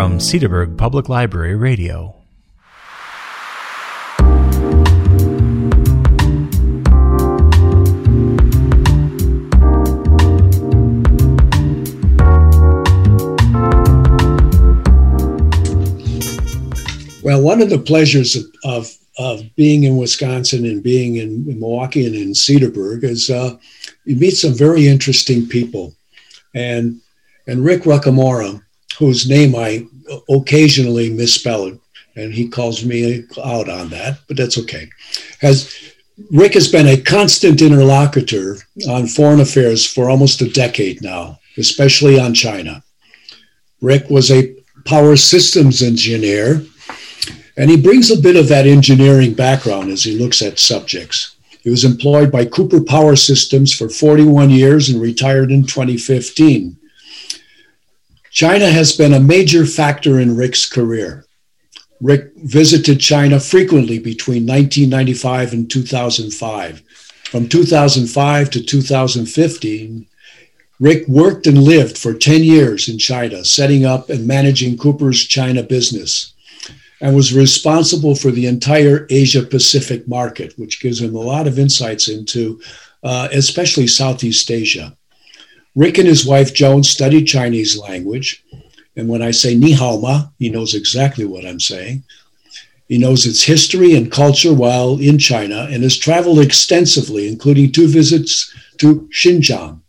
[0.00, 2.14] From Cedarburg Public Library Radio.
[17.22, 21.60] Well, one of the pleasures of, of, of being in Wisconsin and being in, in
[21.60, 23.54] Milwaukee and in Cedarburg is uh,
[24.06, 25.94] you meet some very interesting people.
[26.54, 27.02] And,
[27.46, 28.62] and Rick Ruckamora,
[29.00, 29.86] whose name I
[30.28, 31.76] occasionally misspell,
[32.14, 34.88] and he calls me out on that, but that's okay,
[35.40, 35.74] has
[36.30, 42.20] Rick has been a constant interlocutor on foreign affairs for almost a decade now, especially
[42.20, 42.84] on China.
[43.80, 46.62] Rick was a power systems engineer
[47.56, 51.36] and he brings a bit of that engineering background as he looks at subjects.
[51.62, 56.76] He was employed by Cooper Power Systems for 41 years and retired in 2015.
[58.30, 61.24] China has been a major factor in Rick's career.
[62.00, 66.82] Rick visited China frequently between 1995 and 2005.
[67.24, 70.06] From 2005 to 2015,
[70.78, 75.62] Rick worked and lived for 10 years in China, setting up and managing Cooper's China
[75.62, 76.32] business
[77.00, 81.58] and was responsible for the entire Asia Pacific market, which gives him a lot of
[81.58, 82.60] insights into,
[83.02, 84.96] uh, especially Southeast Asia.
[85.74, 88.44] Rick and his wife Joan studied Chinese language.
[88.96, 92.02] And when I say Ni hao knows exactly what I'm saying.
[92.88, 97.86] He knows its history and culture while in China and has traveled extensively, including two
[97.86, 99.80] visits to Xinjiang.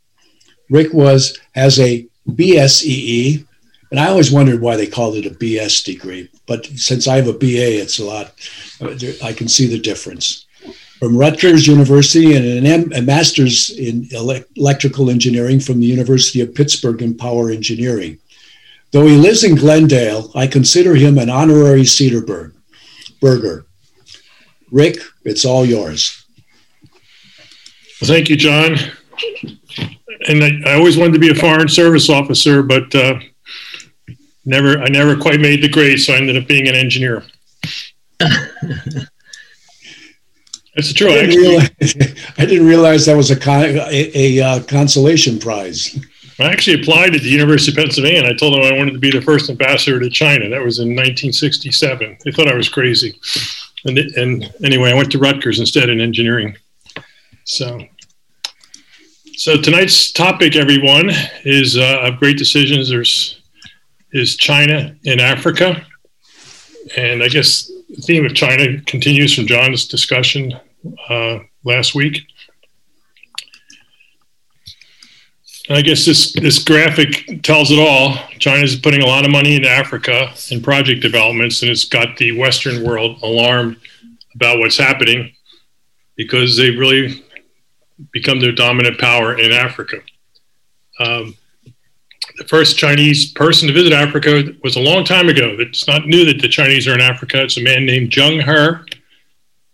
[0.70, 3.46] Rick was has a BSEE,
[3.90, 6.30] and I always wondered why they called it a BS degree.
[6.46, 8.34] But since I have a BA, it's a lot.
[9.24, 10.46] I can see the difference.
[11.02, 16.42] From Rutgers University and an M- a master's in ele- electrical engineering from the University
[16.42, 18.20] of Pittsburgh in power engineering.
[18.92, 22.54] Though he lives in Glendale, I consider him an honorary Cedarburg
[23.20, 23.66] burger.
[24.70, 26.24] Rick, it's all yours.
[28.00, 28.78] Well, thank you, John.
[30.28, 33.20] And I, I always wanted to be a foreign service officer, but uh,
[34.46, 37.24] never I never quite made the grade, so I ended up being an engineer.
[40.76, 41.10] That's true.
[41.10, 41.70] I didn't, realize,
[42.38, 46.00] I didn't realize that was a, con- a, a uh, consolation prize.
[46.40, 48.20] I actually applied at the University of Pennsylvania.
[48.20, 50.50] and I told them I wanted to be the first ambassador to China.
[50.50, 52.18] That was in 1967.
[52.24, 53.20] They thought I was crazy.
[53.86, 56.56] And, and anyway, I went to Rutgers instead in engineering.
[57.44, 57.80] So,
[59.36, 61.10] so tonight's topic, everyone,
[61.44, 62.90] is uh, of great decisions.
[62.90, 63.42] There's
[64.14, 65.86] is China in Africa,
[66.98, 70.54] and I guess the theme of China continues from John's discussion
[71.10, 72.22] uh, last week.
[75.70, 78.16] I guess this, this graphic tells it all.
[78.40, 82.38] China's putting a lot of money into Africa in project developments, and it's got the
[82.38, 83.78] Western world alarmed
[84.36, 85.34] about what's happening
[86.16, 87.24] because they've really
[88.12, 89.98] become their dominant power in Africa.
[91.00, 91.36] Um,
[92.42, 95.56] the first Chinese person to visit Africa was a long time ago.
[95.60, 97.44] It's not new that the Chinese are in Africa.
[97.44, 98.84] It's a man named Zheng He.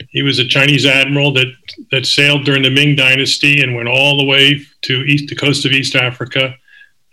[0.10, 1.48] He was a Chinese admiral that,
[1.92, 5.66] that sailed during the Ming Dynasty and went all the way to east the coast
[5.66, 6.54] of East Africa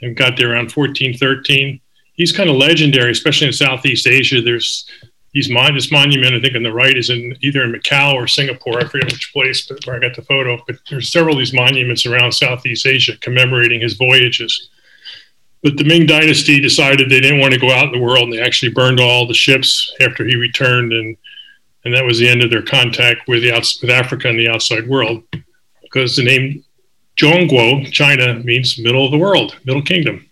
[0.02, 1.80] and got there around 1413.
[2.14, 4.42] He's kind of legendary, especially in Southeast Asia.
[4.42, 4.88] There's
[5.34, 8.26] these mon- this monument, I think, on the right is in either in Macau or
[8.26, 8.80] Singapore.
[8.80, 10.60] I forget which place, but where I got the photo.
[10.66, 14.68] But there's several of these monuments around Southeast Asia commemorating his voyages.
[15.64, 18.32] But the Ming Dynasty decided they didn't want to go out in the world, and
[18.34, 21.16] they actually burned all the ships after he returned, and
[21.84, 24.48] and that was the end of their contact with the outs- with Africa and the
[24.48, 25.22] outside world,
[25.82, 26.62] because the name
[27.16, 30.26] Zhongguo, China, means middle of the world, Middle Kingdom.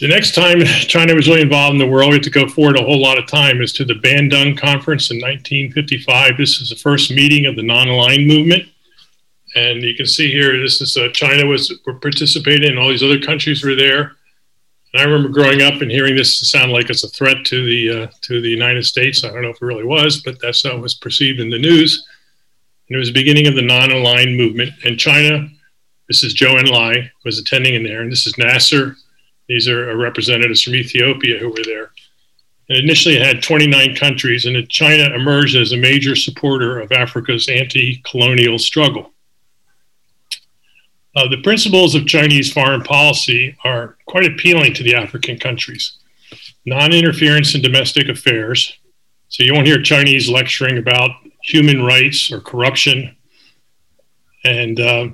[0.00, 2.78] The next time China was really involved in the world, we have to go forward
[2.78, 6.38] a whole lot of time, is to the Bandung Conference in 1955.
[6.38, 8.68] This is the first meeting of the non-aligned movement.
[9.54, 13.20] And you can see here, this is uh, China was participating, and all these other
[13.20, 14.16] countries were there.
[14.92, 18.02] And I remember growing up and hearing this sound like it's a threat to the
[18.02, 19.24] uh, to the United States.
[19.24, 21.58] I don't know if it really was, but that's how it was perceived in the
[21.58, 22.06] news.
[22.88, 24.72] And it was the beginning of the non-aligned movement.
[24.84, 25.48] And China,
[26.08, 28.96] this is Zhou Enlai, was attending in there, and this is Nasser.
[29.48, 31.90] These are representatives from Ethiopia who were there.
[32.68, 37.48] And initially, it had 29 countries, and China emerged as a major supporter of Africa's
[37.48, 39.12] anti-colonial struggle.
[41.16, 45.98] Uh, the principles of Chinese foreign policy are quite appealing to the African countries.
[46.64, 48.78] Non interference in domestic affairs.
[49.28, 51.10] So you won't hear Chinese lecturing about
[51.42, 53.16] human rights or corruption.
[54.44, 55.08] And uh,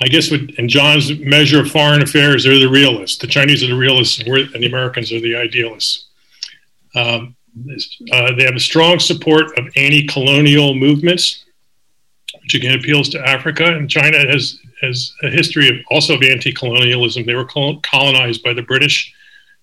[0.00, 3.18] I guess with, in John's measure of foreign affairs, they're the realists.
[3.18, 6.08] The Chinese are the realists, and, and the Americans are the idealists.
[6.94, 7.36] Um,
[8.12, 11.44] uh, they have a strong support of anti colonial movements,
[12.42, 13.64] which again appeals to Africa.
[13.64, 17.24] And China has has a history of also of anti-colonialism.
[17.24, 19.14] They were colonized by the British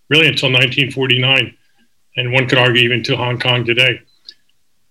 [0.09, 1.55] really until 1949,
[2.15, 4.01] and one could argue even to Hong Kong today.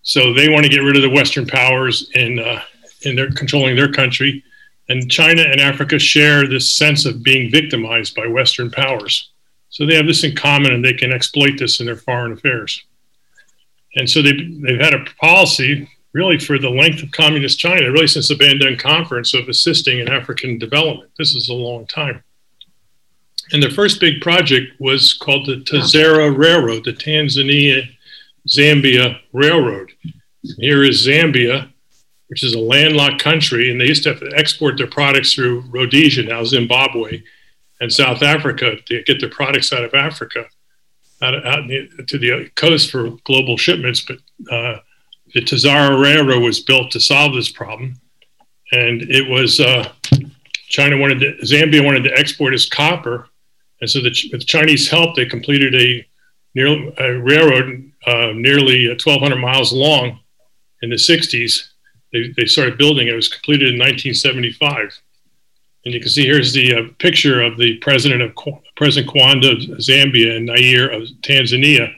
[0.02, 2.62] So they want to get rid of the Western powers in uh,
[3.02, 4.44] in their controlling their country,
[4.88, 9.30] and China and Africa share this sense of being victimized by Western powers.
[9.70, 12.82] So they have this in common, and they can exploit this in their foreign affairs.
[13.96, 18.06] And so they've, they've had a policy really for the length of communist China, really
[18.06, 21.10] since the Bandung Conference of assisting in African development.
[21.18, 22.22] This is a long time.
[23.52, 27.88] And their first big project was called the Tazara Railroad, the Tanzania
[28.46, 29.92] Zambia Railroad.
[30.58, 31.70] Here is Zambia,
[32.28, 35.64] which is a landlocked country, and they used to have to export their products through
[35.70, 37.22] Rhodesia, now Zimbabwe,
[37.80, 40.44] and South Africa to get their products out of Africa,
[41.22, 44.02] out, out the, to the coast for global shipments.
[44.02, 44.18] But
[44.52, 44.80] uh,
[45.34, 48.00] the Tazara Railroad was built to solve this problem,
[48.72, 49.92] and it was uh,
[50.68, 53.28] China wanted to, Zambia wanted to export its copper,
[53.80, 56.06] and so the, with Chinese help, they completed a,
[56.54, 60.18] near, a railroad uh, nearly 1,200 miles long
[60.82, 61.68] in the 60s.
[62.12, 63.12] They, they started building it.
[63.12, 64.98] It was completed in 1975.
[65.84, 68.32] And you can see here's the uh, picture of the president of
[68.76, 71.94] President Kaunda of Zambia and Nyerere of Tanzania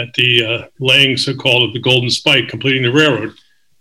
[0.00, 3.34] at the uh, laying, so-called, of the Golden Spike, completing the railroad,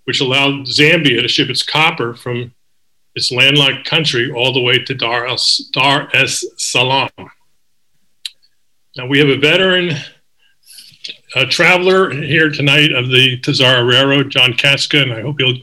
[0.06, 2.54] which allowed Zambia to ship its copper from
[3.16, 7.10] its landlocked country all the way to Dar es, Dar es Salaam.
[8.96, 9.96] Now we have a veteran
[11.36, 15.58] a traveler here tonight of the Tazara Railroad, John Katska, and I hope he'll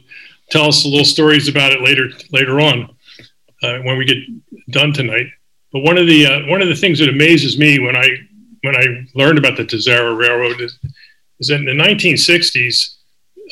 [0.50, 2.94] tell us a little stories about it later later on
[3.62, 4.18] uh, when we get
[4.70, 5.26] done tonight.
[5.72, 8.08] But one of the uh, one of the things that amazes me when I
[8.66, 10.78] when I learned about the Tazara Railroad is,
[11.40, 12.96] is that in the 1960s,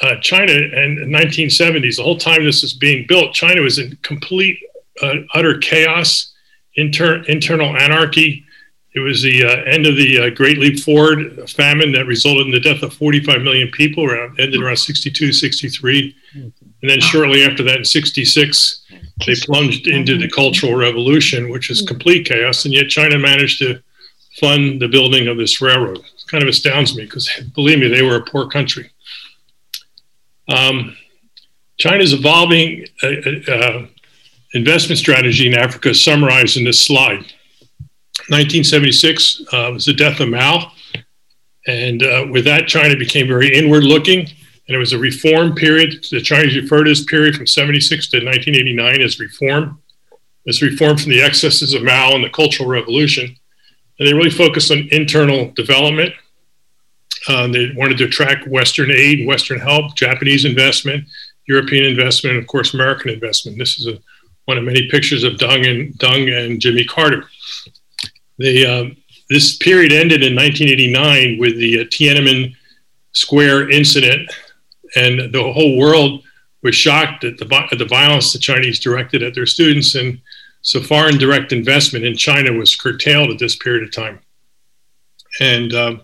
[0.02, 4.58] uh, China and 1970s, the whole time this was being built, China was in complete,
[5.02, 6.32] uh, utter chaos,
[6.76, 8.44] inter- internal anarchy.
[8.94, 12.52] It was the uh, end of the uh, Great Leap Forward famine that resulted in
[12.52, 16.14] the death of 45 million people, around, ended around 62, 63.
[16.82, 18.84] And then shortly after that, in 66,
[19.26, 22.64] they plunged into the Cultural Revolution, which is complete chaos.
[22.64, 23.82] And yet China managed to
[24.40, 25.98] fund the building of this railroad.
[25.98, 28.90] It kind of astounds me because, believe me, they were a poor country.
[30.48, 30.96] Um,
[31.78, 33.86] China's evolving uh, uh,
[34.54, 37.24] investment strategy in Africa is summarized in this slide.
[38.28, 40.72] 1976 uh, was the death of Mao.
[41.66, 44.20] And uh, with that, China became very inward looking.
[44.20, 46.06] And it was a reform period.
[46.10, 49.80] The Chinese refer to this period from 76 to 1989 as reform.
[50.46, 53.36] This reform from the excesses of Mao and the Cultural Revolution
[53.98, 56.12] and they really focused on internal development.
[57.28, 61.04] Um, they wanted to attract Western aid Western help, Japanese investment,
[61.46, 63.58] European investment, and of course, American investment.
[63.58, 63.98] This is a
[64.46, 67.24] one of many pictures of Deng and and Jimmy Carter.
[68.38, 68.84] The uh,
[69.30, 72.54] this period ended in 1989 with the uh, Tiananmen
[73.12, 74.30] Square incident,
[74.96, 76.22] and the whole world
[76.62, 80.20] was shocked at the, at the violence the Chinese directed at their students, and
[80.64, 84.18] so foreign direct investment in China was curtailed at this period of time.
[85.38, 85.96] And uh,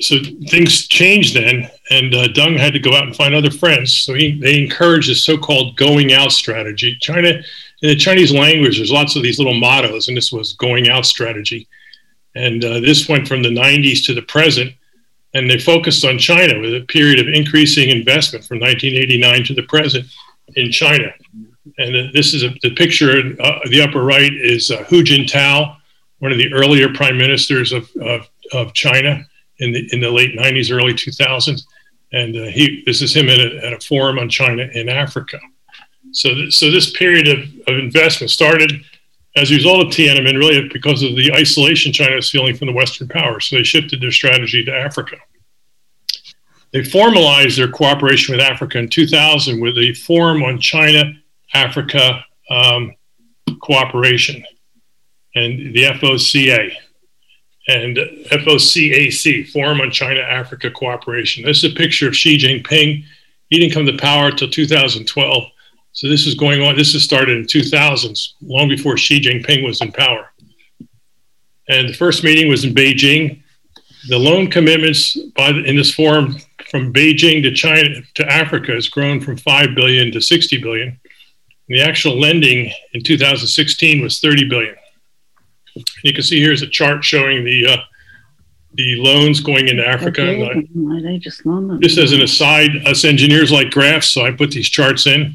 [0.00, 0.16] so
[0.48, 3.92] things changed then, and uh, Deng had to go out and find other friends.
[3.92, 6.96] So he, they encouraged a so-called going out strategy.
[7.00, 10.88] China, in the Chinese language, there's lots of these little mottos, and this was going
[10.88, 11.68] out strategy.
[12.34, 14.72] And uh, this went from the 90s to the present,
[15.34, 19.62] and they focused on China with a period of increasing investment from 1989 to the
[19.62, 20.04] present
[20.56, 21.12] in China.
[21.76, 25.76] And this is a, the picture, uh, the upper right is uh, Hu Jintao,
[26.18, 29.24] one of the earlier prime ministers of, of, of China
[29.58, 31.62] in the in the late 90s, early 2000s,
[32.12, 35.38] and uh, he this is him at a, at a forum on China in Africa.
[36.12, 38.72] So th- so this period of, of investment started
[39.36, 42.72] as a result of Tiananmen, really because of the isolation China was feeling from the
[42.72, 43.46] Western powers.
[43.46, 45.16] So they shifted their strategy to Africa.
[46.72, 51.14] They formalized their cooperation with Africa in 2000 with a Forum on China
[51.58, 52.94] Africa um,
[53.60, 54.44] Cooperation
[55.34, 56.72] and the FOCA
[57.68, 61.44] and FOCAC, Forum on China Africa Cooperation.
[61.44, 63.04] This is a picture of Xi Jinping.
[63.48, 65.44] He didn't come to power until 2012.
[65.92, 69.80] So this is going on, this has started in 2000s, long before Xi Jinping was
[69.80, 70.32] in power.
[71.68, 73.42] And the first meeting was in Beijing.
[74.08, 76.36] The loan commitments by in this forum
[76.70, 80.98] from Beijing to China to Africa has grown from 5 billion to 60 billion.
[81.68, 84.74] And the actual lending in 2016 was 30 billion.
[86.02, 87.76] You can see here's a chart showing the uh,
[88.74, 90.22] the loans going into Africa.
[90.22, 91.18] I,
[91.78, 95.34] just as an aside, us engineers like graphs, so I put these charts in.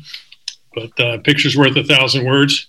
[0.75, 2.67] But uh, pictures worth a thousand words.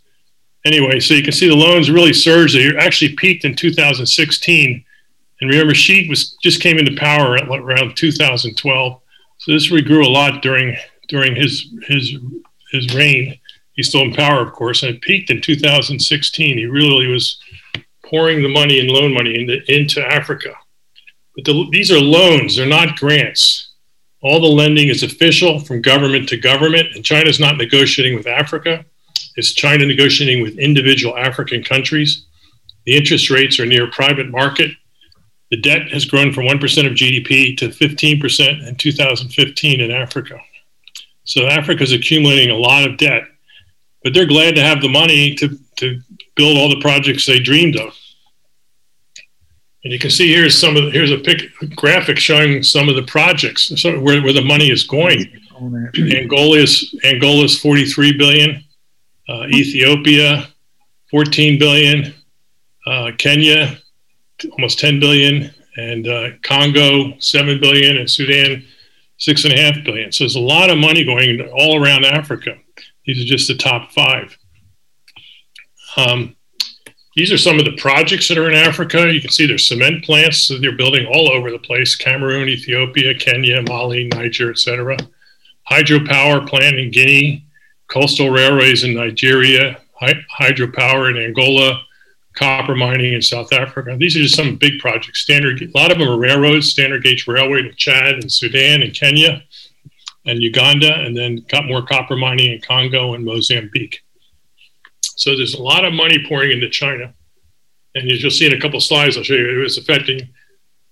[0.64, 2.56] Anyway, so you can see the loans really surged.
[2.56, 4.84] They actually peaked in 2016,
[5.40, 9.00] and remember, Xi was just came into power at around 2012.
[9.38, 10.76] So this regrew a lot during
[11.08, 12.14] during his his
[12.72, 13.38] his reign.
[13.74, 16.58] He's still in power, of course, and it peaked in 2016.
[16.58, 17.40] He really was
[18.04, 20.54] pouring the money and loan money into, into Africa.
[21.34, 23.72] But the, these are loans, they're not grants.
[24.22, 28.84] All the lending is official from government to government, and China's not negotiating with Africa.
[29.36, 32.26] It's China negotiating with individual African countries.
[32.86, 34.70] The interest rates are near private market.
[35.50, 36.54] The debt has grown from 1%
[36.86, 40.38] of GDP to 15% in 2015 in Africa.
[41.24, 43.24] So Africa is accumulating a lot of debt,
[44.04, 46.00] but they're glad to have the money to, to
[46.36, 47.92] build all the projects they dreamed of.
[49.82, 51.42] And you can see here's some of the, here's a pic,
[51.74, 55.26] graphic showing some of the projects where, where the money is going.
[55.96, 58.64] Angola is Angola is 43 billion,
[59.28, 60.48] uh, Ethiopia
[61.10, 62.14] 14 billion,
[62.86, 63.78] uh, Kenya
[64.52, 68.64] almost 10 billion, and uh, Congo 7 billion, and Sudan
[69.16, 70.12] six and a half billion.
[70.12, 72.56] So there's a lot of money going all around Africa.
[73.06, 74.36] These are just the top five.
[75.96, 76.36] Um,
[77.16, 79.12] these are some of the projects that are in Africa.
[79.12, 83.14] You can see there's cement plants that they're building all over the place Cameroon, Ethiopia,
[83.14, 84.96] Kenya, Mali, Niger, etc.
[85.70, 87.46] Hydropower plant in Guinea,
[87.88, 91.80] coastal railways in Nigeria, hydropower in Angola,
[92.34, 93.96] copper mining in South Africa.
[93.96, 95.20] These are just some big projects.
[95.20, 98.92] Standard, a lot of them are railroads, standard gauge railway to Chad and Sudan and
[98.92, 99.44] Kenya
[100.26, 104.00] and Uganda, and then got more copper mining in Congo and Mozambique.
[105.02, 107.12] So there's a lot of money pouring into China.
[107.94, 110.28] And as you'll see in a couple slides, I'll show you, it was affecting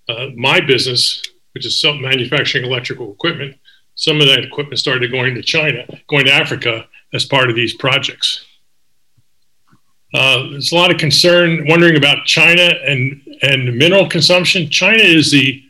[0.07, 1.21] uh, my business,
[1.53, 3.57] which is manufacturing electrical equipment.
[3.95, 7.75] Some of that equipment started going to China, going to Africa as part of these
[7.75, 8.45] projects.
[10.13, 14.69] Uh, there's a lot of concern wondering about China and, and mineral consumption.
[14.69, 15.63] China is the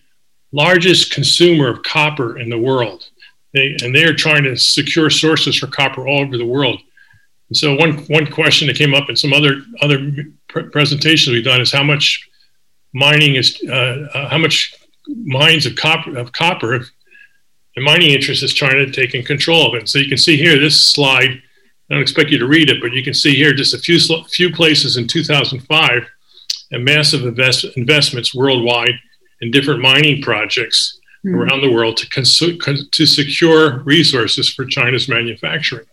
[0.51, 3.09] largest consumer of copper in the world.
[3.53, 6.81] They, and they are trying to secure sources for copper all over the world.
[7.49, 10.11] And so one one question that came up in some other other
[10.47, 12.27] pr- presentations we've done is how much
[12.93, 14.73] mining is uh, uh, how much
[15.07, 16.85] mines of copper of copper
[17.75, 19.89] the mining interest is trying to take in control of it.
[19.89, 21.41] So you can see here this slide.
[21.89, 23.99] I don't expect you to read it, but you can see here just a few
[24.29, 26.07] few places in 2005
[26.71, 28.93] and massive invest, investments worldwide
[29.41, 31.35] in different mining projects mm-hmm.
[31.35, 35.85] around the world to, cons- con- to secure resources for China's manufacturing.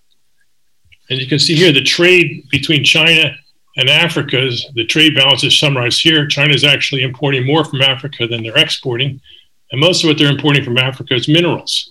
[1.08, 3.34] And you can see here the trade between China
[3.76, 6.26] and Africa, the trade balance is summarized here.
[6.26, 9.20] China is actually importing more from Africa than they're exporting.
[9.72, 11.90] And most of what they're importing from Africa is minerals.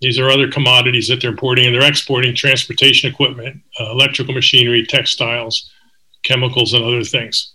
[0.00, 4.86] These are other commodities that they're importing, and they're exporting transportation equipment, uh, electrical machinery,
[4.86, 5.70] textiles,
[6.22, 7.54] chemicals, and other things.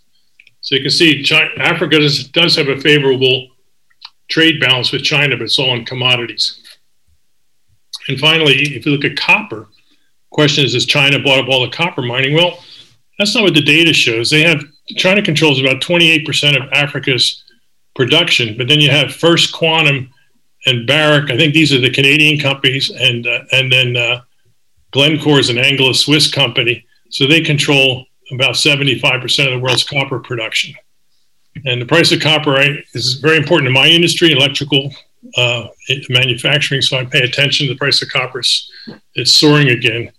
[0.60, 3.48] So you can see China, Africa does, does have a favorable
[4.34, 6.60] trade balance with China, but it's all in commodities.
[8.08, 9.68] And finally, if you look at copper,
[10.32, 12.34] question is, has China bought up all the copper mining?
[12.34, 12.58] Well,
[13.20, 14.32] that's not what the data shows.
[14.32, 14.64] They have
[14.98, 17.44] China controls about 28% of Africa's
[17.96, 20.12] production, but then you have First Quantum
[20.66, 21.30] and Barrick.
[21.30, 24.22] I think these are the Canadian companies, and uh, and then uh,
[24.92, 30.74] Glencore is an Anglo-Swiss company, so they control about 75% of the world's copper production.
[31.66, 32.60] And the price of copper
[32.94, 34.92] is very important in my industry, electrical
[35.38, 35.68] uh,
[36.10, 36.82] manufacturing.
[36.82, 38.42] So I pay attention to the price of copper.
[39.16, 40.12] It's soaring again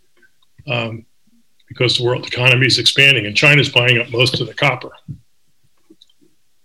[0.67, 1.05] um,
[1.69, 4.91] because the world economy is expanding, and China's buying up most of the copper.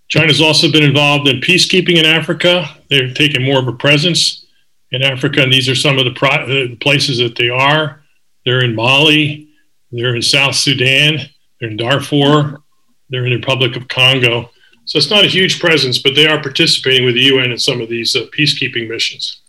[0.08, 2.66] China's also been involved in peacekeeping in Africa.
[2.90, 4.46] They've taken more of a presence
[4.92, 8.02] in Africa, and these are some of the, pro- the places that they are.
[8.46, 9.50] They're in Mali,
[9.92, 11.20] they're in South Sudan,
[11.60, 12.62] they're in Darfur,
[13.10, 14.50] they're in the Republic of Congo.
[14.90, 17.80] So it's not a huge presence, but they are participating with the UN in some
[17.80, 19.42] of these uh, peacekeeping missions.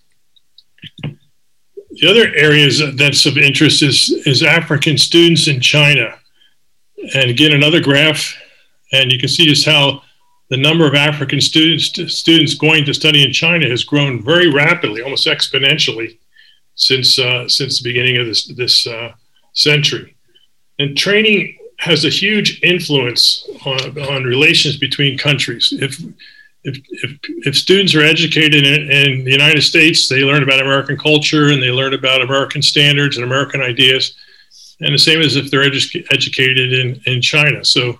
[1.02, 6.14] The other areas that's of interest is, is African students in China.
[7.14, 8.36] And again, another graph,
[8.92, 10.02] and you can see just how
[10.50, 15.00] the number of African students students going to study in China has grown very rapidly,
[15.00, 16.18] almost exponentially,
[16.74, 19.12] since uh, since the beginning of this this uh,
[19.54, 20.16] century.
[20.78, 25.72] And training has a huge influence on, on relations between countries.
[25.72, 25.98] If,
[26.62, 30.98] if, if, if students are educated in, in, the United States, they learn about American
[30.98, 34.14] culture and they learn about American standards and American ideas.
[34.82, 37.64] And the same as if they're edu- educated in, in China.
[37.64, 37.98] So,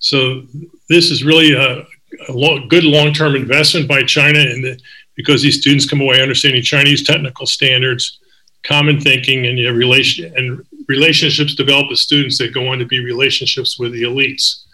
[0.00, 0.42] so
[0.88, 1.86] this is really a,
[2.28, 4.80] a good long-term investment by China in the,
[5.14, 8.18] because these students come away understanding Chinese technical standards,
[8.64, 13.78] common thinking, and relation and relationships develop with students that go on to be relationships
[13.78, 14.64] with the elites.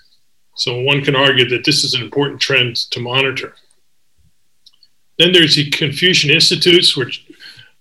[0.56, 3.54] So one can argue that this is an important trend to monitor.
[5.18, 7.26] Then there's the Confucian Institutes, which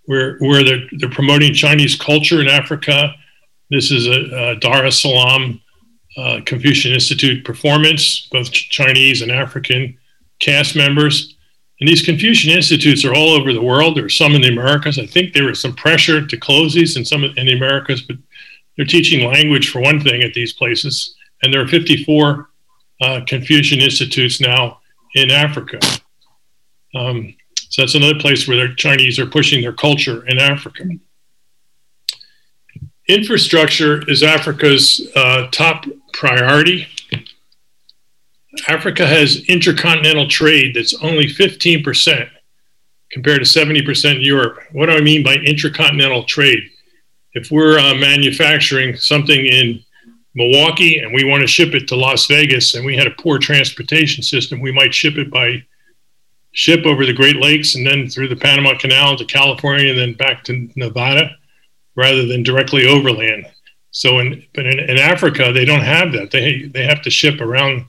[0.05, 3.13] where, where they're, they're promoting Chinese culture in Africa.
[3.69, 5.61] This is a, a Dar es Salaam
[6.17, 9.97] uh, Confucian Institute performance, both Chinese and African
[10.39, 11.34] cast members.
[11.79, 13.97] And these Confucian institutes are all over the world.
[13.97, 14.97] There are some in the Americas.
[14.97, 18.15] I think there was some pressure to close these in some in the Americas, but
[18.77, 21.15] they're teaching language for one thing at these places.
[21.43, 22.49] And there are 54
[23.01, 24.79] uh, Confucian institutes now
[25.15, 25.79] in Africa.
[26.93, 27.35] Um,
[27.69, 30.85] so that's another place where the Chinese are pushing their culture in Africa.
[33.07, 36.87] Infrastructure is Africa's uh, top priority.
[38.67, 42.29] Africa has intercontinental trade that's only 15%
[43.11, 44.59] compared to 70% in Europe.
[44.71, 46.63] What do I mean by intercontinental trade?
[47.33, 49.83] If we're uh, manufacturing something in
[50.35, 53.39] Milwaukee and we want to ship it to Las Vegas and we had a poor
[53.39, 55.63] transportation system, we might ship it by
[56.51, 60.13] ship over the Great Lakes and then through the Panama Canal to California and then
[60.13, 61.35] back to Nevada
[61.95, 63.45] rather than directly overland.
[63.91, 66.31] So in but in, in Africa they don't have that.
[66.31, 67.85] They they have to ship around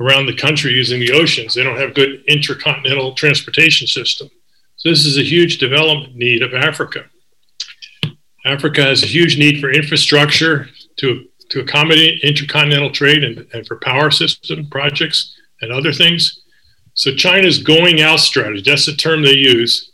[0.00, 1.54] around the country using the oceans.
[1.54, 4.30] They don't have good intercontinental transportation system.
[4.76, 7.04] So this is a huge development need of Africa.
[8.46, 13.76] Africa has a huge need for infrastructure to, to accommodate intercontinental trade and, and for
[13.76, 16.42] power system projects and other things.
[16.94, 19.92] So China's going out strategy, that's the term they use,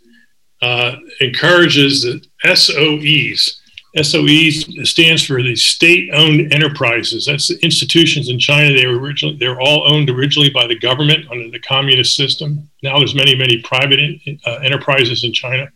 [0.62, 3.60] uh, encourages the SOEs,
[4.02, 4.50] SOE
[4.84, 7.24] stands for the state-owned enterprises.
[7.24, 8.74] That's the institutions in China.
[8.74, 12.68] They were originally they were all owned originally by the government under the communist system.
[12.82, 15.70] Now there's many many private uh, enterprises in China,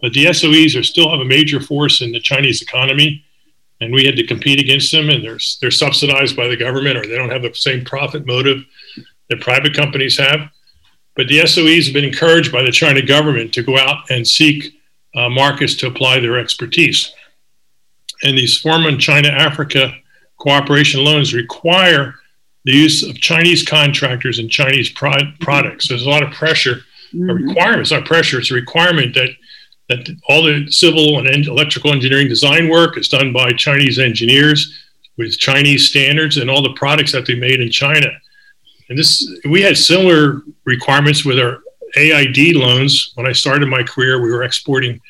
[0.00, 3.24] but the SOEs are still have a major force in the Chinese economy,
[3.80, 5.10] and we had to compete against them.
[5.10, 8.64] And they're they're subsidized by the government, or they don't have the same profit motive
[9.30, 10.48] that private companies have.
[11.16, 14.80] But the SOEs have been encouraged by the China government to go out and seek
[15.16, 17.12] uh, markets to apply their expertise
[18.22, 19.92] and these foreign China Africa
[20.38, 22.14] cooperation loans require
[22.64, 25.88] the use of Chinese contractors and Chinese pro- products.
[25.88, 26.80] So there's a lot of pressure,
[27.12, 27.30] mm-hmm.
[27.30, 27.82] a requirement.
[27.82, 29.30] It's not pressure, it's a requirement that
[29.90, 34.82] that all the civil and electrical engineering design work is done by Chinese engineers
[35.18, 38.08] with Chinese standards, and all the products that they made in China.
[38.88, 41.60] And this, we had similar requirements with our
[41.96, 43.12] AID loans.
[43.14, 45.00] When I started my career, we were exporting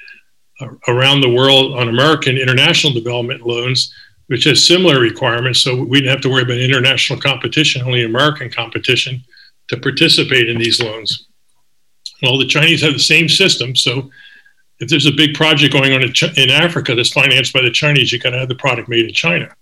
[0.89, 3.93] around the world on American international development loans,
[4.27, 5.61] which has similar requirements.
[5.61, 9.23] So we didn't have to worry about international competition, only American competition
[9.69, 11.27] to participate in these loans.
[12.23, 13.75] Well, the Chinese have the same system.
[13.75, 14.11] So
[14.81, 18.19] if there's a big project going on in, Africa that's financed by the Chinese, you
[18.19, 19.55] got to have the product made in China.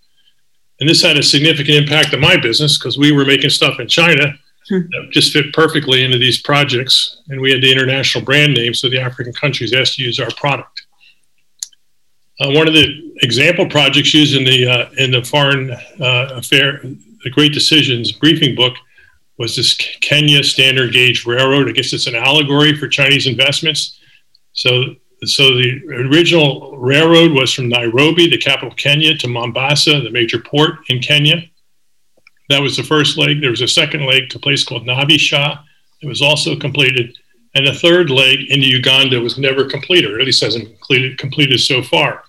[0.81, 3.89] And this had a significant impact on my business because we were making stuff in
[3.89, 4.35] China
[4.69, 4.81] hmm.
[4.91, 7.23] that just fit perfectly into these projects.
[7.29, 10.31] And we had the international brand name, so the African countries asked to use our
[10.33, 10.82] product.
[12.43, 16.81] Uh, one of the example projects used in the uh, in the foreign uh, affair,
[17.23, 18.75] the Great Decisions briefing book,
[19.39, 21.69] was this Kenya Standard Gauge Railroad.
[21.69, 24.01] I guess it's an allegory for Chinese investments.
[24.55, 30.11] So, so the original railroad was from Nairobi, the capital of Kenya, to Mombasa, the
[30.11, 31.45] major port in Kenya.
[32.49, 33.41] That was the first leg.
[33.41, 35.63] There was a second leg to a place called Naivasha.
[36.03, 37.17] It was also completed.
[37.55, 41.61] And the third leg into Uganda was never completed, or at least hasn't completed, completed
[41.61, 42.25] so far.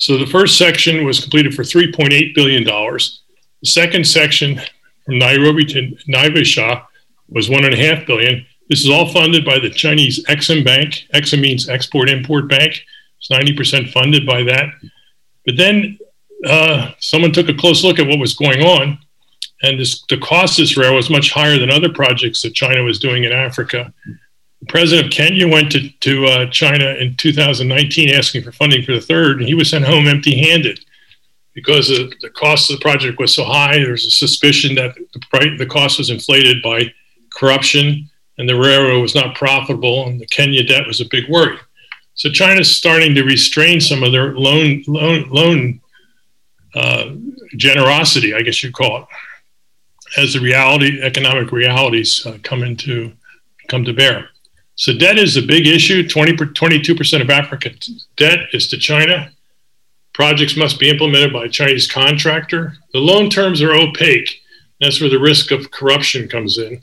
[0.00, 2.64] So the first section was completed for $3.8 billion.
[2.64, 3.10] The
[3.64, 4.58] second section
[5.04, 6.86] from Nairobi to Naivasha
[7.28, 8.46] was 1.5 billion.
[8.70, 11.06] This is all funded by the Chinese Exim Bank.
[11.12, 12.82] Exim means Export Import Bank.
[13.18, 14.70] It's 90% funded by that.
[15.44, 15.98] But then
[16.46, 18.98] uh, someone took a close look at what was going on,
[19.62, 22.82] and this, the cost of this rail was much higher than other projects that China
[22.82, 23.92] was doing in Africa.
[24.68, 29.00] President of Kenya went to, to uh, China in 2019 asking for funding for the
[29.00, 30.84] third, and he was sent home empty handed
[31.54, 33.78] because the, the cost of the project was so high.
[33.78, 36.92] There was a suspicion that the, the cost was inflated by
[37.34, 41.58] corruption and the railroad was not profitable, and the Kenya debt was a big worry.
[42.14, 45.80] So China's starting to restrain some of their loan loan loan
[46.74, 47.10] uh,
[47.56, 53.12] generosity, I guess you call it, as the reality economic realities uh, come into
[53.68, 54.30] come to bear.
[54.80, 56.08] So debt is a big issue.
[56.08, 57.70] 20, 22% of Africa
[58.16, 59.30] debt is to China.
[60.14, 62.78] Projects must be implemented by a Chinese contractor.
[62.94, 64.40] The loan terms are opaque.
[64.80, 66.80] That's where the risk of corruption comes in.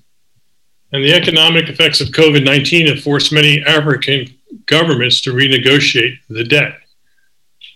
[0.94, 4.28] And the economic effects of COVID 19 have forced many African
[4.68, 6.76] governments to renegotiate the debt.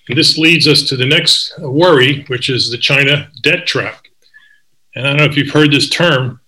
[0.08, 4.06] And this leads us to the next worry, which is the China debt trap.
[4.94, 6.42] And I don't know if you've heard this term,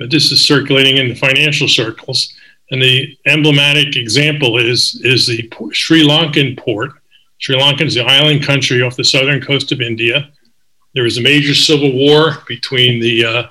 [0.00, 2.34] but this is circulating in the financial circles.
[2.70, 6.92] And the emblematic example is, is the Sri Lankan port.
[7.38, 10.30] Sri Lanka is the island country off the southern coast of India.
[10.94, 13.42] There was a major civil war between the uh,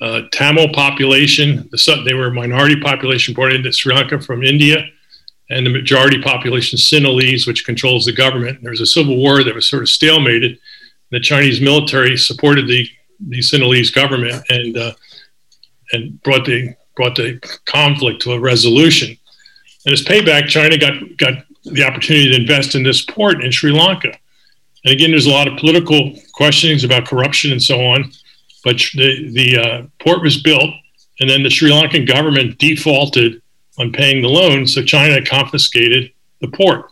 [0.00, 4.86] uh, Tamil population, the, they were a minority population brought into Sri Lanka from India,
[5.50, 8.62] and the majority population, Sinhalese, which controls the government.
[8.62, 10.58] There was a civil war that was sort of stalemated.
[11.10, 12.88] The Chinese military supported the,
[13.28, 14.92] the Sinhalese government and, uh,
[15.92, 19.16] and brought the brought the conflict to a resolution.
[19.86, 21.34] And as payback, China got, got
[21.64, 24.12] the opportunity to invest in this port in Sri Lanka.
[24.84, 28.12] And again, there's a lot of political questionings about corruption and so on.
[28.64, 30.70] But the, the uh, port was built,
[31.20, 33.40] and then the Sri Lankan government defaulted
[33.78, 36.90] on paying the loan, so China confiscated the port.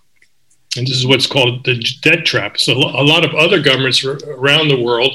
[0.77, 2.59] And this is what's called the debt trap.
[2.59, 5.13] So a lot of other governments around the world,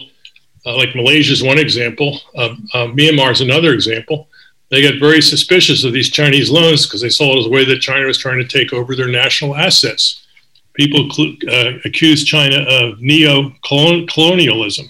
[0.65, 4.27] uh, like Malaysia is one example, uh, uh, Myanmar is another example,
[4.71, 7.65] they got very suspicious of these Chinese loans because they saw it as a way
[7.65, 10.25] that China was trying to take over their national assets.
[10.73, 11.10] People
[11.51, 14.89] uh, accused China of neo colonialism.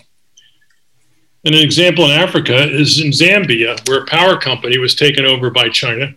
[1.44, 5.50] And an example in Africa is in Zambia, where a power company was taken over
[5.50, 6.14] by China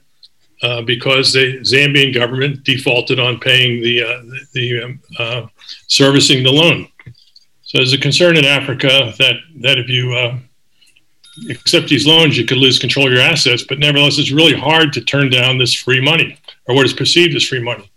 [0.62, 4.22] uh, because the Zambian government defaulted on paying the, uh,
[4.52, 5.46] the um, uh,
[5.86, 6.86] servicing the loan.
[7.62, 10.38] So there's a concern in Africa that, that if you uh,
[11.50, 13.64] accept these loans, you could lose control of your assets.
[13.68, 17.34] But nevertheless, it's really hard to turn down this free money or what is perceived
[17.34, 17.90] as free money.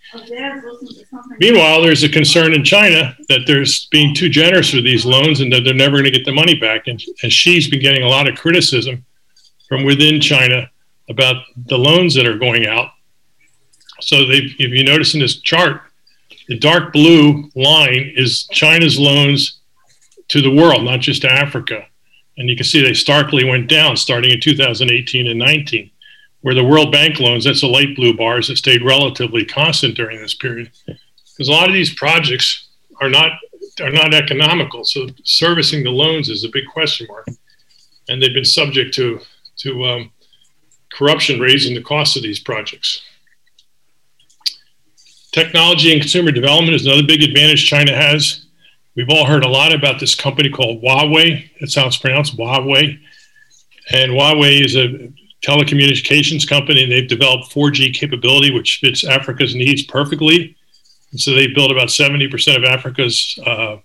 [1.39, 5.52] Meanwhile, there's a concern in China that there's being too generous with these loans and
[5.52, 6.88] that they're never going to get the money back.
[6.88, 9.06] And, and Xi's been getting a lot of criticism
[9.67, 10.69] from within China
[11.10, 12.89] about the loans that are going out.
[14.00, 15.82] So if you notice in this chart,
[16.47, 19.60] the dark blue line is China's loans
[20.30, 21.86] to the world, not just to Africa.
[22.38, 25.89] And you can see they starkly went down starting in 2018 and 19,
[26.41, 30.21] where the World Bank loans, that's the light blue bars, that stayed relatively constant during
[30.21, 30.71] this period.
[30.86, 32.69] Because a lot of these projects
[33.02, 33.32] are not
[33.82, 34.84] are not economical.
[34.84, 37.28] So servicing the loans is a big question mark.
[38.10, 39.19] And they've been subject to
[39.58, 40.12] to um,
[40.91, 43.02] corruption raising the cost of these projects.
[45.32, 48.47] Technology and consumer development is another big advantage China has.
[48.98, 51.52] We've all heard a lot about this company called Huawei.
[51.76, 53.00] How it's pronounced, Huawei.
[53.92, 59.84] And Huawei is a telecommunications company, and they've developed 4G capability, which fits Africa's needs
[59.84, 60.58] perfectly.
[61.12, 63.78] And so they built about 70% of Africa's uh,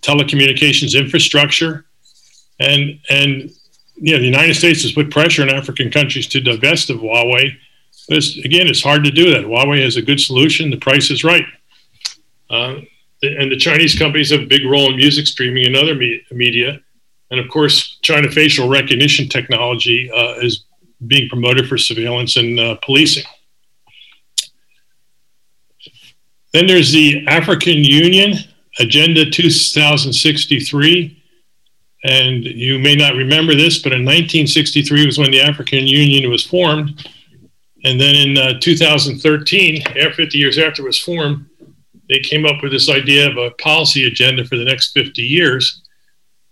[0.00, 1.84] telecommunications infrastructure.
[2.58, 3.50] And, and
[3.96, 7.52] you know, the United States has put pressure on African countries to divest of Huawei.
[8.08, 9.44] But it's, again, it's hard to do that.
[9.44, 10.70] Huawei has a good solution.
[10.70, 11.44] The price is right.
[12.48, 12.76] Uh,
[13.22, 16.80] and the Chinese companies have a big role in music streaming and other me- media.
[17.30, 20.64] And of course, China facial recognition technology uh, is
[21.06, 23.24] being promoted for surveillance and uh, policing.
[26.52, 28.34] Then there's the African Union
[28.78, 31.14] Agenda 2063.
[32.04, 36.46] And you may not remember this, but in 1963 was when the African Union was
[36.46, 37.08] formed.
[37.84, 41.47] And then in uh, 2013, 50 years after it was formed,
[42.08, 45.82] they came up with this idea of a policy agenda for the next 50 years.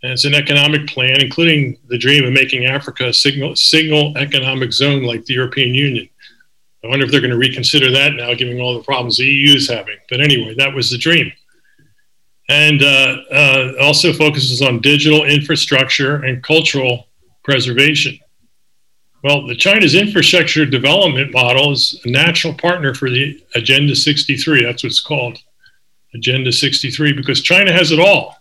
[0.02, 4.72] And it's an economic plan, including the dream of making Africa a single, single economic
[4.72, 6.08] zone like the European Union.
[6.84, 9.56] I wonder if they're going to reconsider that now, given all the problems the EU
[9.56, 9.96] is having.
[10.08, 11.32] But anyway, that was the dream.
[12.48, 17.08] And uh, uh, also focuses on digital infrastructure and cultural
[17.42, 18.18] preservation.
[19.24, 24.62] Well, the China's infrastructure development model is a natural partner for the Agenda 63.
[24.62, 25.42] That's what it's called,
[26.16, 28.36] Agenda 63, because China has it all.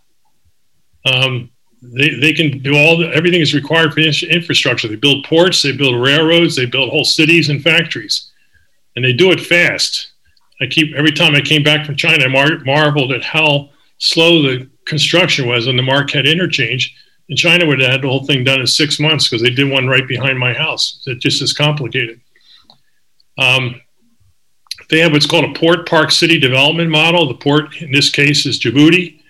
[1.04, 1.50] Um,
[1.82, 4.88] they, they can do all the, everything is required for infrastructure.
[4.88, 8.32] They build ports, they build railroads, they build whole cities and factories
[8.96, 10.12] and they do it fast.
[10.60, 14.42] I keep every time I came back from China, I mar- marveled at how slow
[14.42, 16.96] the construction was on the Marquette interchange.
[17.28, 19.70] In China would have had the whole thing done in six months because they did
[19.70, 21.02] one right behind my house.
[21.06, 22.20] It's just as complicated.
[23.36, 23.80] Um,
[24.90, 27.28] they have what's called a port park city development model.
[27.28, 29.20] The port in this case is Djibouti,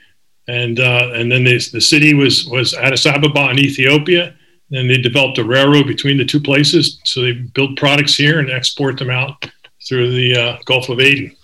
[0.49, 4.35] and uh, and then they, the city was was Addis Ababa in Ethiopia.
[4.73, 8.51] And they developed a railroad between the two places, so they build products here and
[8.51, 9.47] export them out
[9.87, 11.37] through the uh, Gulf of Aden.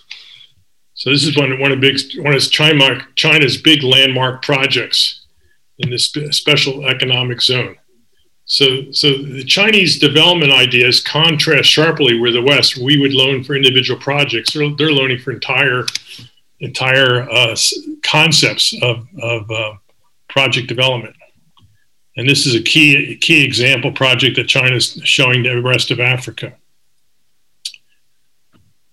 [0.93, 5.25] So this is one, one of big one of China, China's big landmark projects
[5.77, 7.77] in this special economic zone.
[8.53, 12.77] So, so the Chinese development ideas contrast sharply with the West.
[12.77, 14.53] We would loan for individual projects.
[14.53, 15.85] They're, they're loaning for entire
[16.59, 17.55] entire uh,
[18.03, 19.73] concepts of, of uh,
[20.29, 21.15] project development.
[22.15, 25.89] And this is a key key example project that China is showing to the rest
[25.89, 26.53] of Africa.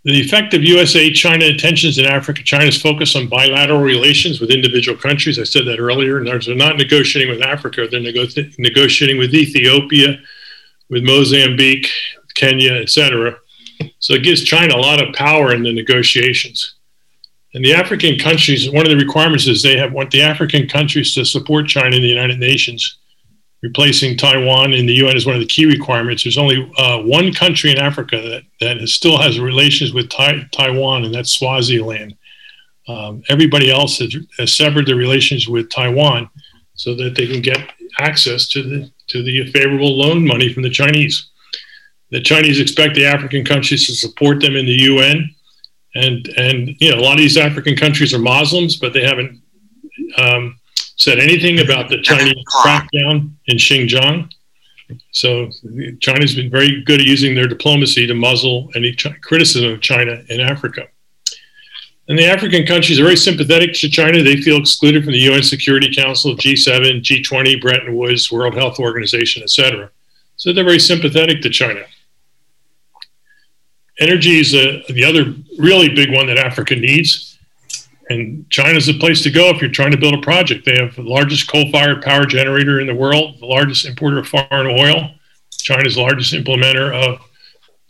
[0.03, 4.97] The effect of USA China tensions in Africa, China's focus on bilateral relations with individual
[4.97, 5.39] countries.
[5.39, 6.25] I said that earlier.
[6.25, 8.27] They're not negotiating with Africa, they're nego-
[8.59, 10.19] negotiating with Ethiopia,
[10.89, 11.91] with Mozambique,
[12.35, 13.37] Kenya, etc.
[13.99, 16.77] So it gives China a lot of power in the negotiations.
[17.53, 21.15] And the African countries, one of the requirements is they have want the African countries
[21.15, 23.00] to support China in the United Nations
[23.63, 26.25] replacing Taiwan in the UN is one of the key requirements.
[26.25, 31.05] There's only uh, one country in Africa that, that still has relations with tai- Taiwan,
[31.05, 32.17] and that's Swaziland.
[32.89, 36.29] Um, everybody else has, has, severed their relations with Taiwan
[36.75, 37.59] so that they can get
[37.99, 41.31] access to the to the favorable loan money from the Chinese.
[42.11, 45.31] The Chinese expect the African countries to support them in the UN,
[45.95, 49.41] and and you know a lot of these African countries are Muslims, but they haven't
[50.17, 50.57] um,
[51.01, 54.31] said anything about the Chinese crackdown in Xinjiang.
[55.13, 55.51] So
[56.01, 60.41] China's been very good at using their diplomacy to muzzle any criticism of China in
[60.41, 60.89] Africa.
[62.09, 64.23] And the African countries are very sympathetic to China.
[64.23, 69.43] They feel excluded from the UN Security Council, G7, G20, Bretton Woods, World Health Organization,
[69.43, 69.91] etc.
[70.37, 71.85] So they're very sympathetic to China.
[74.01, 77.30] Energy is a, the other really big one that Africa needs
[78.11, 80.65] and China's the place to go if you're trying to build a project.
[80.65, 84.67] They have the largest coal-fired power generator in the world, the largest importer of foreign
[84.67, 85.13] oil,
[85.51, 87.21] China's largest implementer of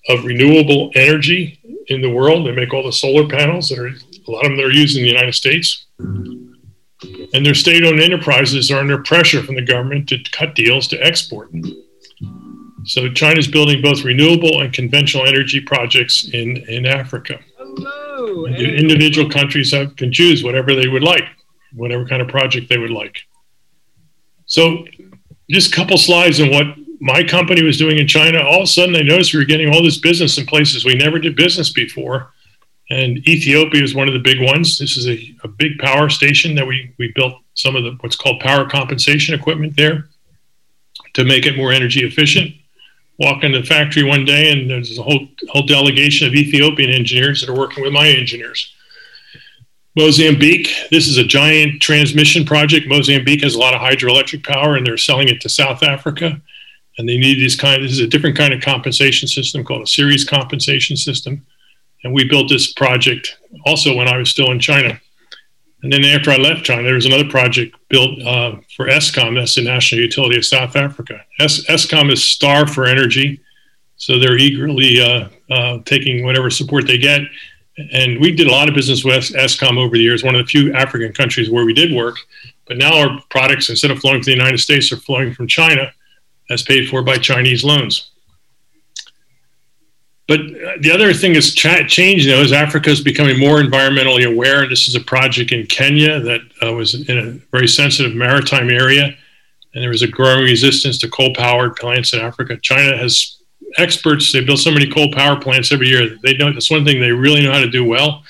[0.08, 2.46] of renewable energy in the world.
[2.46, 4.96] They make all the solar panels that are a lot of them that are used
[4.96, 5.86] in the United States.
[6.02, 11.50] And their state-owned enterprises are under pressure from the government to cut deals to export.
[12.84, 17.38] So China's building both renewable and conventional energy projects in, in Africa.
[18.46, 21.24] Individual countries have, can choose whatever they would like,
[21.72, 23.22] whatever kind of project they would like.
[24.46, 24.84] So,
[25.50, 26.66] just a couple slides on what
[27.00, 28.40] my company was doing in China.
[28.40, 30.94] All of a sudden, I noticed we were getting all this business in places we
[30.94, 32.32] never did business before.
[32.90, 34.78] And Ethiopia is one of the big ones.
[34.78, 38.16] This is a, a big power station that we, we built some of the what's
[38.16, 40.08] called power compensation equipment there
[41.14, 42.54] to make it more energy efficient
[43.20, 47.40] walk into the factory one day and there's a whole whole delegation of Ethiopian engineers
[47.40, 48.74] that are working with my engineers.
[49.96, 52.88] Mozambique, this is a giant transmission project.
[52.88, 56.40] Mozambique has a lot of hydroelectric power and they're selling it to South Africa.
[56.96, 59.86] And they need this kind, this is a different kind of compensation system called a
[59.86, 61.44] series compensation system.
[62.04, 64.98] And we built this project also when I was still in China.
[65.82, 69.54] And then after I left China, there was another project built uh, for Eskom, that's
[69.54, 71.24] the national utility of South Africa.
[71.38, 73.40] Es- Eskom is star for energy.
[73.96, 77.22] So they're eagerly uh, uh, taking whatever support they get.
[77.92, 80.50] And we did a lot of business with Eskom over the years, one of the
[80.50, 82.16] few African countries where we did work.
[82.66, 85.92] But now our products, instead of flowing from the United States, are flowing from China
[86.50, 88.10] as paid for by Chinese loans.
[90.30, 94.32] But uh, the other thing that's ch- changed now is Africa is becoming more environmentally
[94.32, 94.68] aware.
[94.68, 99.06] This is a project in Kenya that uh, was in a very sensitive maritime area,
[99.74, 102.56] and there was a growing resistance to coal-powered plants in Africa.
[102.62, 103.38] China has
[103.76, 106.16] experts; they build so many coal power plants every year.
[106.22, 108.22] They know that's one thing they really know how to do well,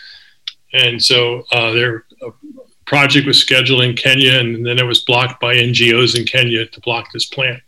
[0.73, 2.07] and so uh, their
[2.87, 6.81] project was scheduled in Kenya, and then it was blocked by NGOs in Kenya to
[6.81, 7.63] block this plant.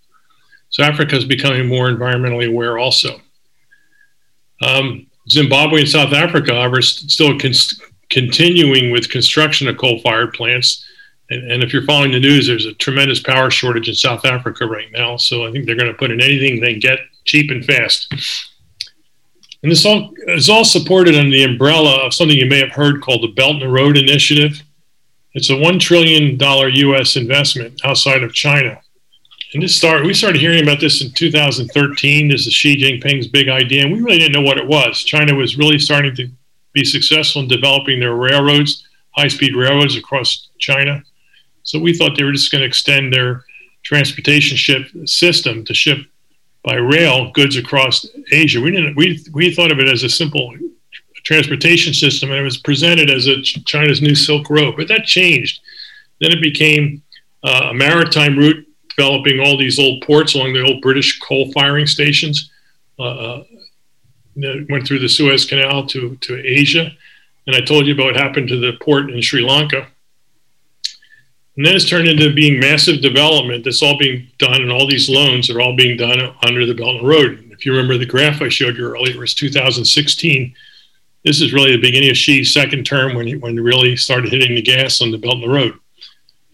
[0.70, 3.20] So Africa is becoming more environmentally aware also.
[4.62, 7.52] Um, Zimbabwe and South Africa are still con-
[8.10, 10.84] continuing with construction of coal-fired plants.
[11.30, 14.66] And, and, if you're following the news, there's a tremendous power shortage in South Africa
[14.66, 15.16] right now.
[15.16, 18.12] So I think they're going to put in anything they can get cheap and fast.
[19.62, 23.00] And this all is all supported under the umbrella of something you may have heard
[23.00, 24.60] called the Belt and Road Initiative.
[25.34, 27.16] It's a one trillion dollar U.S.
[27.16, 28.81] investment outside of China
[29.54, 32.28] and this started, we started hearing about this in 2013.
[32.28, 35.02] This is Xi Jinping's big idea, and we really didn't know what it was.
[35.02, 36.28] China was really starting to
[36.72, 41.02] be successful in developing their railroads, high speed railroads across China.
[41.64, 43.44] So we thought they were just going to extend their
[43.82, 45.98] transportation ship system to ship
[46.64, 48.58] by rail goods across Asia.
[48.60, 50.54] We didn't, we, we thought of it as a simple
[51.24, 55.60] transportation system, and it was presented as a China's new Silk Road, but that changed.
[56.20, 57.02] Then it became
[57.44, 61.86] uh, a maritime route developing all these old ports along the old British coal firing
[61.86, 62.50] stations.
[62.98, 63.44] Uh, uh
[64.70, 66.90] went through the Suez Canal to, to Asia.
[67.46, 69.88] And I told you about what happened to the port in Sri Lanka.
[71.56, 75.10] And then it's turned into being massive development that's all being done, and all these
[75.10, 77.46] loans are all being done under the Belt and Road.
[77.50, 80.54] If you remember the graph I showed you earlier, it was 2016.
[81.24, 84.32] This is really the beginning of Xi's second term when he, when he really started
[84.32, 85.78] hitting the gas on the Belt and Road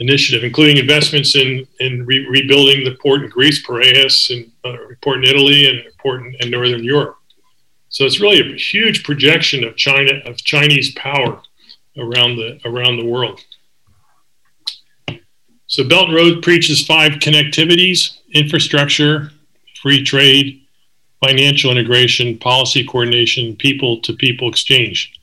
[0.00, 5.18] initiative, including investments in, in re- rebuilding the port in Greece, Piraeus, and uh, port
[5.18, 7.16] in Italy, and port in, in, Northern Europe.
[7.88, 11.40] So it's really a huge projection of China of Chinese power
[11.96, 13.40] around the around the world.
[15.66, 19.32] So Belt and Road preaches five connectivities: infrastructure,
[19.82, 20.62] free trade,
[21.24, 25.18] financial integration, policy coordination, people-to-people exchange.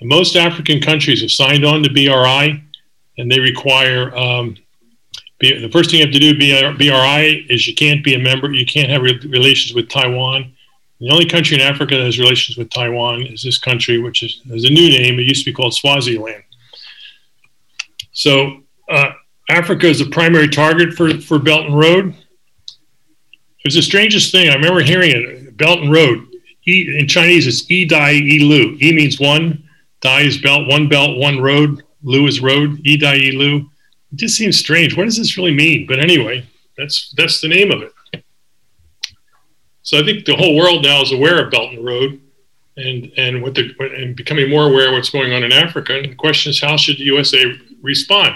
[0.00, 2.62] Most African countries have signed on to BRI
[3.18, 4.56] and they require um,
[5.38, 8.52] be, the first thing you have to do BRI is you can't be a member,
[8.52, 10.52] you can't have re- relations with Taiwan.
[11.00, 14.42] The only country in Africa that has relations with Taiwan is this country, which is
[14.50, 15.20] has a new name.
[15.20, 16.42] It used to be called Swaziland.
[18.10, 19.12] So uh,
[19.48, 22.08] Africa is the primary target for, for Belt and Road.
[22.08, 24.50] It was the strangest thing.
[24.50, 25.56] I remember hearing it.
[25.56, 26.26] Belt and Road.
[26.66, 28.76] E, in Chinese, it's E Dai E Lu.
[28.82, 29.62] E means one.
[30.00, 30.66] Dai is belt.
[30.68, 31.82] One belt, one road.
[32.02, 33.68] Lewis Road, Idai Lu.
[34.12, 34.96] It just seems strange.
[34.96, 35.86] What does this really mean?
[35.86, 37.92] But anyway, that's that's the name of it.
[39.82, 42.20] So I think the whole world now is aware of Belt and Road,
[42.76, 45.96] and and what they and becoming more aware of what's going on in Africa.
[45.96, 47.44] And the question is, how should the USA
[47.82, 48.34] respond?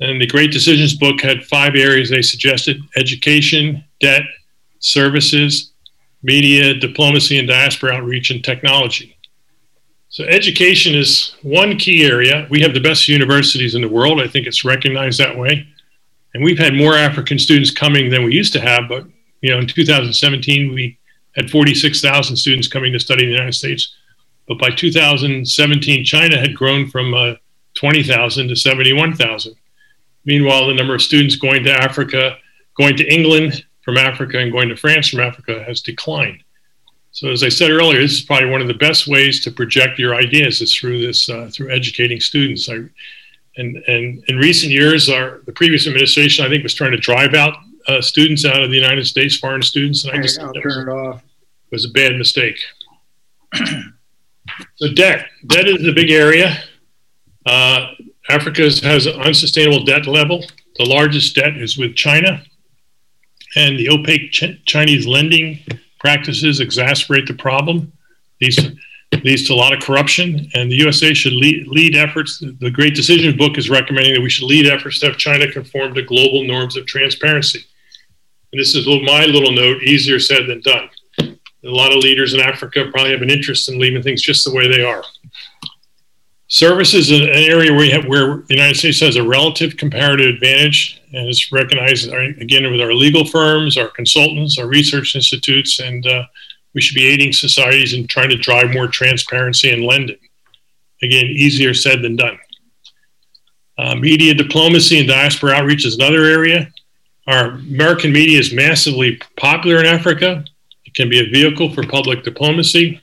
[0.00, 4.22] And the Great Decisions book had five areas they suggested: education, debt,
[4.78, 5.72] services,
[6.22, 9.16] media, diplomacy and diaspora outreach, and technology.
[10.12, 12.46] So, education is one key area.
[12.50, 14.20] We have the best universities in the world.
[14.20, 15.66] I think it's recognized that way.
[16.34, 18.90] And we've had more African students coming than we used to have.
[18.90, 19.06] But,
[19.40, 20.98] you know, in 2017, we
[21.34, 23.94] had 46,000 students coming to study in the United States.
[24.46, 27.36] But by 2017, China had grown from uh,
[27.72, 29.54] 20,000 to 71,000.
[30.26, 32.36] Meanwhile, the number of students going to Africa,
[32.76, 36.44] going to England from Africa, and going to France from Africa has declined.
[37.12, 39.98] So as I said earlier, this is probably one of the best ways to project
[39.98, 42.68] your ideas is through this uh, through educating students.
[42.70, 42.76] I,
[43.58, 47.34] and and in recent years, our the previous administration I think was trying to drive
[47.34, 47.54] out
[47.86, 50.76] uh, students out of the United States, foreign students, and I just I'll turn was,
[50.78, 51.22] it off.
[51.70, 52.58] was a bad mistake.
[54.76, 56.62] so debt debt is a big area.
[57.44, 57.88] Uh,
[58.30, 60.42] Africa has an unsustainable debt level.
[60.76, 62.42] The largest debt is with China,
[63.54, 65.58] and the opaque Ch- Chinese lending
[66.02, 67.92] practices exacerbate the problem.
[68.40, 68.58] These
[69.22, 72.40] leads to a lot of corruption, and the USA should lead, lead, efforts.
[72.40, 75.94] The Great Decision book is recommending that we should lead efforts to have China conform
[75.94, 77.64] to global norms of transparency.
[78.52, 80.90] And this is my little note easier said than done.
[81.20, 84.52] A lot of leaders in Africa probably have an interest in leaving things just the
[84.52, 85.04] way they are.
[86.52, 91.00] Service is an area where, have, where the United States has a relative comparative advantage
[91.14, 96.24] and is recognized again with our legal firms, our consultants, our research institutes, and uh,
[96.74, 100.18] we should be aiding societies in trying to drive more transparency in lending.
[101.02, 102.38] Again, easier said than done.
[103.78, 106.70] Uh, media diplomacy and diaspora outreach is another area.
[107.28, 110.44] Our American media is massively popular in Africa.
[110.84, 113.00] It can be a vehicle for public diplomacy.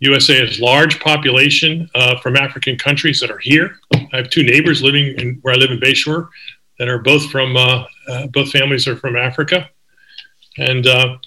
[0.00, 3.76] USA has large population uh, from African countries that are here.
[3.94, 6.28] I have two neighbors living in where I live in Bayshore
[6.78, 9.68] that are both from uh, uh, both families are from Africa,
[10.56, 11.18] and uh,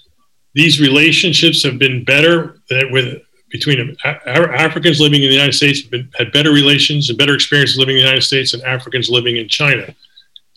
[0.54, 2.58] these relationships have been better
[2.90, 7.34] with between Africans living in the United States have been, had better relations and better
[7.34, 9.94] experiences living in the United States than Africans living in China.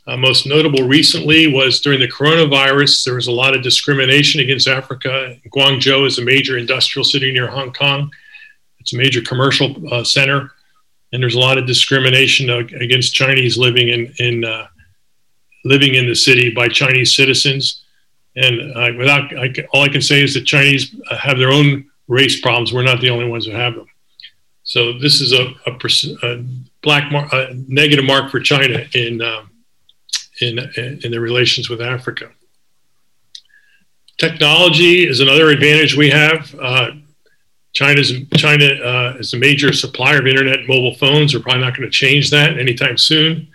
[0.08, 4.68] Uh, most notable recently was during the coronavirus, there was a lot of discrimination against
[4.68, 5.36] Africa.
[5.50, 8.10] Guangzhou is a major industrial city near Hong Kong,
[8.80, 10.52] it's a major commercial uh, center,
[11.12, 14.68] and there's a lot of discrimination against Chinese living in, in uh,
[15.66, 17.84] living in the city by Chinese citizens.
[18.38, 21.90] And uh, without, I, all I can say is that Chinese uh, have their own
[22.08, 22.72] race problems.
[22.72, 23.88] We're not the only ones who have them.
[24.64, 26.46] So this is a, a, a
[26.82, 29.50] black mar- a negative mark for China in um,
[30.42, 30.60] in,
[31.04, 32.30] in their relations with Africa.
[34.18, 36.54] Technology is another advantage we have.
[36.60, 36.92] Uh,
[37.74, 41.36] China's, China uh, is a major supplier of internet and mobile phones.
[41.36, 43.48] We're probably not going to change that anytime soon.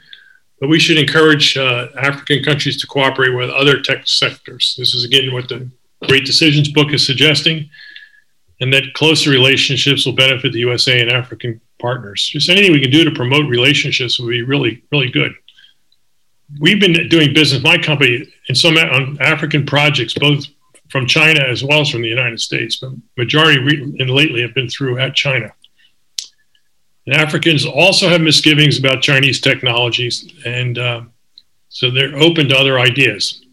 [0.61, 4.77] But we should encourage uh, African countries to cooperate with other tech sectors.
[4.79, 5.69] This is again what the
[6.07, 7.69] Great Decisions book is suggesting,
[8.61, 12.29] and that closer relationships will benefit the USA and African partners.
[12.33, 15.35] Just anything we can do to promote relationships would be really, really good
[16.61, 20.45] we've been doing business, my company, in some on African projects, both
[20.89, 22.77] from China as well as from the United States.
[22.77, 25.53] But majority re- and lately have been through at China.
[27.07, 31.03] And Africans also have misgivings about Chinese technologies, and uh,
[31.69, 33.45] so they're open to other ideas.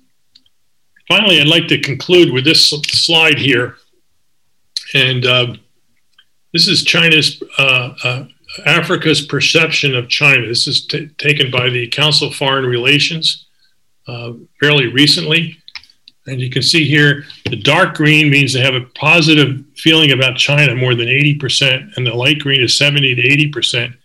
[1.07, 3.77] Finally, I'd like to conclude with this slide here.
[4.93, 5.55] And uh,
[6.53, 8.25] this is China's uh, uh
[8.65, 10.47] Africa's perception of China.
[10.47, 13.45] This is t- taken by the Council of Foreign Relations
[14.07, 15.57] uh, fairly recently.
[16.27, 20.37] And you can see here the dark green means they have a positive feeling about
[20.37, 23.95] China more than 80%, and the light green is 70 to 80%.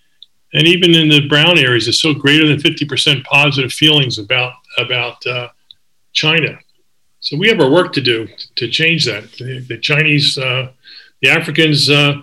[0.54, 5.26] And even in the brown areas, it's still greater than 50% positive feelings about, about
[5.26, 5.48] uh,
[6.12, 6.58] China.
[7.20, 9.32] So we have our work to do to change that.
[9.32, 10.70] The, the Chinese, uh,
[11.22, 12.20] the Africans, uh,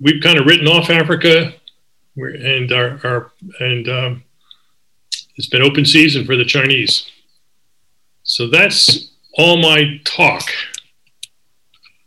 [0.00, 1.54] we've kind of written off Africa,
[2.16, 4.24] and our, our and um,
[5.36, 7.10] it's been open season for the Chinese.
[8.22, 10.42] So that's all my talk.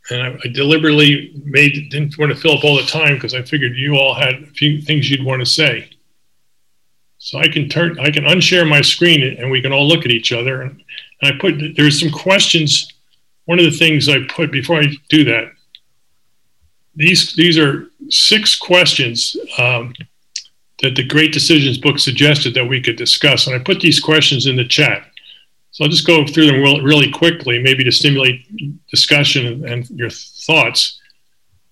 [0.10, 3.44] And I, I deliberately made didn't want to fill up all the time because I
[3.44, 5.90] figured you all had a few things you'd want to say.
[7.20, 10.12] So I can turn, I can unshare my screen and we can all look at
[10.12, 10.64] each other.
[10.64, 10.82] And,
[11.22, 12.92] and I put there's some questions.
[13.46, 15.52] One of the things I put before I do that
[17.00, 19.94] these these are six questions um,
[20.82, 24.46] that the Great Decisions book suggested that we could discuss, and I put these questions
[24.46, 25.04] in the chat.
[25.72, 28.46] So I'll just go through them really, really quickly, maybe to stimulate
[28.90, 31.00] discussion and, your thoughts.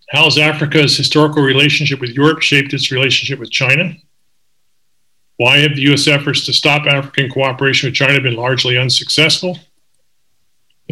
[0.10, 3.94] How has Africa's historical relationship with Europe shaped its relationship with China?
[5.36, 6.08] Why have the U.S.
[6.08, 9.60] efforts to stop African cooperation with China been largely unsuccessful?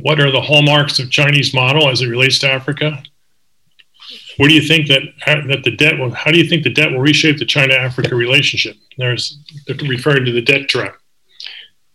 [0.02, 3.02] What are the hallmarks of Chinese model as it relates to Africa?
[4.38, 6.12] What do you think that that the debt will?
[6.12, 8.76] How do you think the debt will reshape the China-Africa relationship?
[8.98, 10.96] There's referring to the debt trap.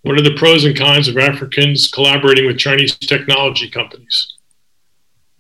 [0.03, 4.37] What are the pros and cons of Africans collaborating with Chinese technology companies?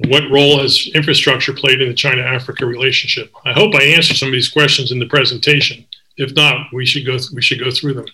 [0.08, 3.32] What role has infrastructure played in the China-Africa relationship?
[3.44, 5.86] I hope I answered some of these questions in the presentation.
[6.16, 7.18] If not, we should go.
[7.34, 8.06] We should go through them.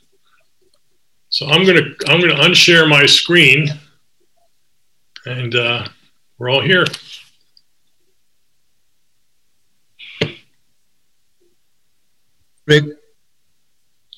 [1.28, 3.68] So I'm gonna I'm gonna unshare my screen,
[5.26, 5.88] and uh,
[6.38, 6.84] we're all here.
[12.66, 12.84] Rick?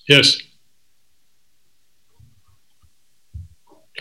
[0.09, 0.38] Yes.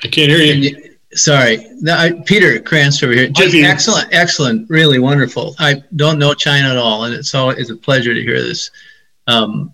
[0.03, 0.95] I can't hear you.
[1.13, 1.67] sorry.
[1.81, 3.27] No, I, Peter Krantz over here.
[3.29, 5.55] Just excellent, excellent, really wonderful.
[5.59, 8.69] I don't know China at all, and it's always a pleasure to hear this.
[9.25, 9.73] Um,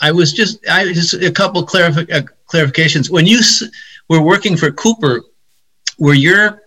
[0.00, 3.10] I was just, I just a couple clarifi- uh, clarifications.
[3.10, 3.62] When you s-
[4.08, 5.22] were working for Cooper,
[5.98, 6.62] were your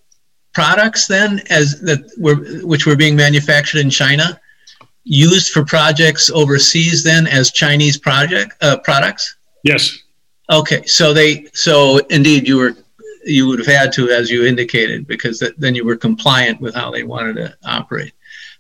[0.53, 4.39] products then as that were which were being manufactured in China?
[5.08, 9.38] Used for projects overseas then as Chinese project uh, products?
[9.64, 9.97] Yes.
[10.51, 12.76] Okay, so they so indeed you were
[13.26, 16.74] you would have had to as you indicated because th- then you were compliant with
[16.74, 18.14] how they wanted to operate.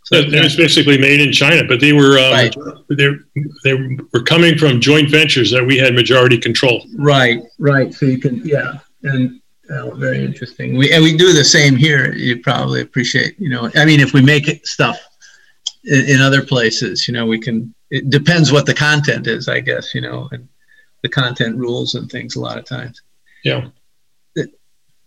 [0.03, 2.55] So it was basically made in China, but they were um, right.
[2.89, 3.09] they
[3.65, 6.85] they were coming from joint ventures that we had majority control.
[6.97, 7.93] Right, right.
[7.93, 10.77] So you can yeah, and uh, very interesting.
[10.77, 12.13] We and we do the same here.
[12.13, 13.37] You probably appreciate.
[13.37, 14.97] You know, I mean, if we make stuff
[15.83, 17.73] in, in other places, you know, we can.
[17.89, 19.95] It depends what the content is, I guess.
[19.95, 20.47] You know, and
[21.03, 23.01] the content rules and things a lot of times.
[23.43, 23.69] Yeah.
[24.35, 24.51] The,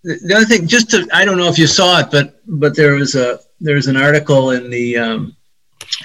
[0.03, 2.95] the other thing, just to, I don't know if you saw it, but but there
[2.95, 5.37] was a there's an article in the um,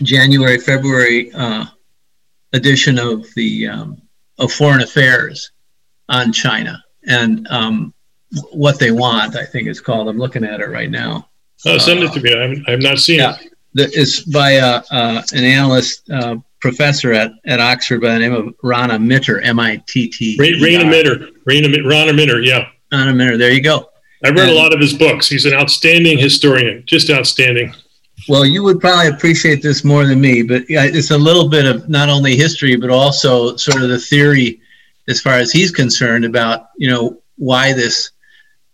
[0.04, 1.66] January February uh,
[2.54, 4.02] edition of the um,
[4.38, 5.52] of Foreign Affairs
[6.10, 7.94] on China and um,
[8.52, 9.36] what they want.
[9.36, 10.10] I think it's called.
[10.10, 11.30] I'm looking at it right now.
[11.66, 12.36] Oh, send it to me.
[12.36, 13.54] I have, I have not seen yeah, it.
[13.76, 18.56] It's by uh, uh, an analyst uh, professor at, at Oxford by the name of
[18.64, 20.38] Rana Mitter, M I T T.
[20.40, 21.30] Rana Mitter.
[21.46, 22.42] Rana, Rana Mitter.
[22.42, 22.70] Yeah.
[22.92, 23.38] Rana Mitter.
[23.38, 23.90] There you go.
[24.24, 25.28] I read and, a lot of his books.
[25.28, 27.74] He's an outstanding historian, just outstanding.
[28.30, 31.90] Well, you would probably appreciate this more than me, but it's a little bit of
[31.90, 34.62] not only history, but also sort of the theory,
[35.10, 38.12] as far as he's concerned, about you know why this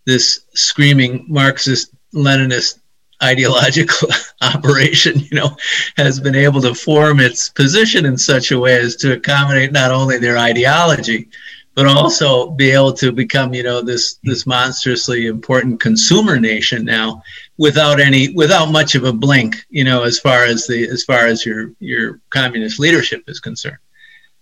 [0.06, 2.78] this screaming Marxist Leninist
[3.22, 4.08] ideological
[4.54, 5.56] operation, you know,
[5.96, 9.90] has been able to form its position in such a way as to accommodate not
[9.90, 11.28] only their ideology,
[11.74, 17.22] but also be able to become you know this this monstrously important consumer nation now
[17.58, 21.26] without any without much of a blink you know as far as the as far
[21.26, 23.78] as your your communist leadership is concerned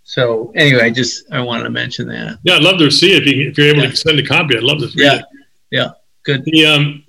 [0.03, 3.27] so anyway i just i wanted to mention that yeah i'd love to see it
[3.27, 3.91] if, you, if you're able yeah.
[3.91, 5.25] to send a copy i'd love to yeah it.
[5.71, 5.91] yeah
[6.25, 7.05] good the um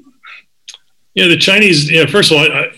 [1.14, 2.72] you know the chinese you know first of all I,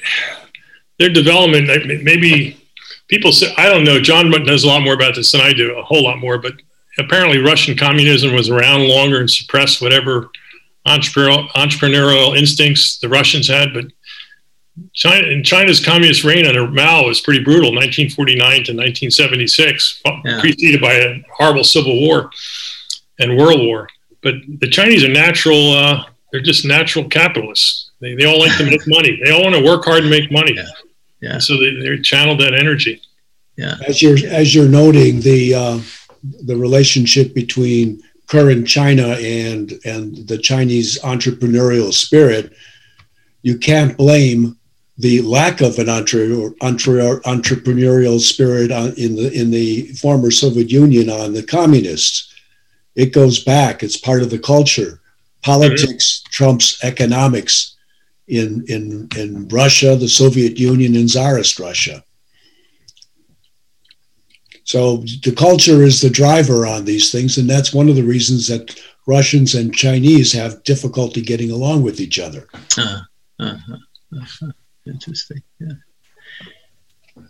[1.00, 1.68] their development
[2.04, 2.58] maybe
[3.08, 5.78] people say i don't know john knows a lot more about this than i do
[5.78, 6.54] a whole lot more but
[7.00, 10.30] apparently Russian communism was around longer and suppressed whatever
[10.88, 13.74] entrepreneurial, entrepreneurial instincts the Russians had.
[13.74, 13.86] But
[14.94, 20.40] China, and China's communist reign under Mao was pretty brutal, 1949 to 1976, yeah.
[20.40, 22.30] preceded by a horrible civil war
[23.20, 23.88] and world war.
[24.22, 27.83] But the Chinese are natural, uh, they're just natural capitalists.
[28.04, 29.20] They, they all like to make money.
[29.24, 30.54] They all want to work hard and make money.
[30.56, 30.66] Yeah.
[31.22, 31.38] yeah.
[31.40, 33.02] So they, they channeled that energy.
[33.56, 33.76] Yeah.
[33.88, 35.80] As you're, as you're noting, the, uh,
[36.46, 42.54] the relationship between current China and and the Chinese entrepreneurial spirit,
[43.42, 44.58] you can't blame
[44.98, 51.10] the lack of an entre- entre- entrepreneurial spirit in the in the former Soviet Union
[51.10, 52.34] on the communists.
[52.96, 53.84] It goes back.
[53.84, 55.00] It's part of the culture.
[55.42, 56.32] Politics mm-hmm.
[56.32, 57.73] trumps economics
[58.28, 62.04] in in in Russia, the Soviet Union, and Tsarist Russia.
[64.66, 68.48] So the culture is the driver on these things, and that's one of the reasons
[68.48, 72.48] that Russians and Chinese have difficulty getting along with each other.
[72.78, 73.02] Uh,
[73.40, 73.78] uh-huh.
[74.16, 74.52] Uh-huh.
[74.86, 75.42] Interesting.
[75.60, 75.74] Yeah.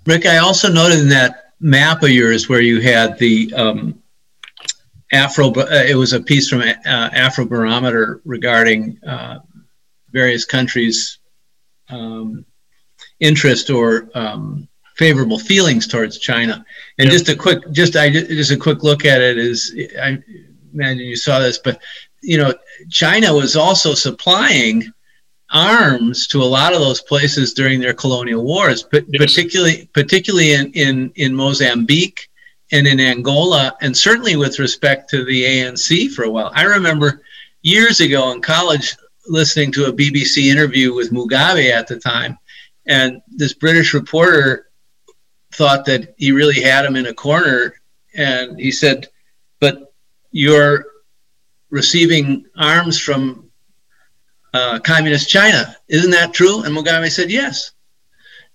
[0.06, 4.02] Rick, I also noted in that map of yours where you had the um,
[5.12, 9.40] Afro, uh, it was a piece from uh, Afrobarometer regarding uh,
[10.14, 11.20] various countries'
[11.90, 12.46] um,
[13.20, 16.66] interest or um, favorable feelings towards China.
[16.98, 20.20] And just a quick, just I just a quick look at it is I
[20.74, 21.82] imagine you saw this, but
[22.22, 22.54] you know,
[22.90, 24.92] China was also supplying
[25.52, 29.20] arms to a lot of those places during their colonial wars, but yes.
[29.20, 32.30] particularly particularly in, in in Mozambique
[32.72, 36.52] and in Angola, and certainly with respect to the ANC for a while.
[36.56, 37.22] I remember
[37.62, 38.96] years ago in college
[39.28, 42.38] listening to a BBC interview with Mugabe at the time,
[42.86, 44.68] and this British reporter
[45.54, 47.76] thought that he really had him in a corner.
[48.16, 49.08] And he said,
[49.60, 49.94] But
[50.32, 50.86] you're
[51.70, 53.50] receiving arms from
[54.54, 55.76] uh, communist China.
[55.88, 56.64] Isn't that true?
[56.64, 57.72] And Mugabe said, Yes.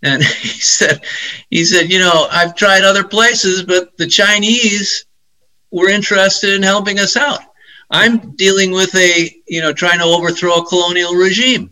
[0.02, 1.04] And he said,
[1.50, 5.06] he said, you know, I've tried other places, but the Chinese
[5.70, 7.40] were interested in helping us out.
[7.90, 11.70] I'm dealing with a, you know, trying to overthrow a colonial regime.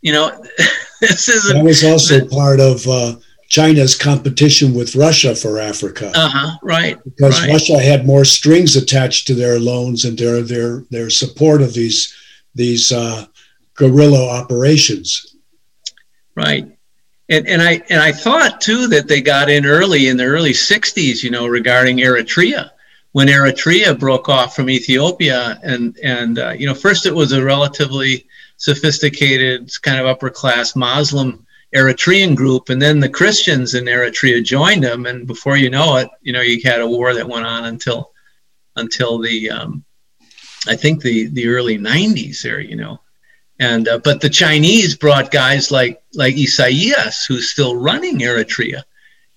[0.00, 0.44] You know,
[1.00, 3.16] this is that was also part of uh,
[3.48, 6.12] China's competition with Russia for Africa.
[6.14, 7.02] Uh-huh, right.
[7.04, 7.52] Because right.
[7.52, 12.14] Russia had more strings attached to their loans and their their their support of these
[12.54, 13.26] these uh,
[13.74, 15.36] guerrilla operations.
[16.36, 16.66] Right.
[17.28, 20.52] And, and I and I thought too that they got in early in the early
[20.52, 22.70] 60s, you know, regarding Eritrea
[23.12, 27.44] when Eritrea broke off from Ethiopia and and uh, you know first it was a
[27.44, 34.44] relatively sophisticated kind of upper class Muslim Eritrean group, and then the Christians in Eritrea
[34.44, 37.46] joined them, and before you know it, you know you had a war that went
[37.46, 38.12] on until
[38.76, 39.84] until the um,
[40.66, 43.00] I think the the early '90s there, you know,
[43.58, 48.82] And uh, but the Chinese brought guys like like Isaias, who's still running Eritrea,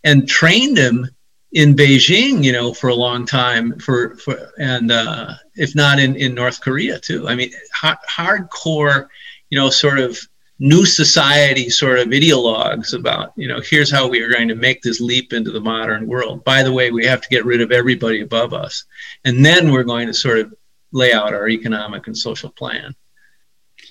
[0.03, 1.09] and trained him
[1.53, 3.77] in Beijing, you know, for a long time.
[3.79, 7.27] For for and uh, if not in in North Korea too.
[7.27, 9.07] I mean, ha- hardcore,
[9.49, 10.19] you know, sort of
[10.59, 14.81] new society sort of ideologues about you know here's how we are going to make
[14.81, 17.71] this leap into the modern world by the way we have to get rid of
[17.71, 18.85] everybody above us
[19.25, 20.53] and then we're going to sort of
[20.91, 22.95] lay out our economic and social plan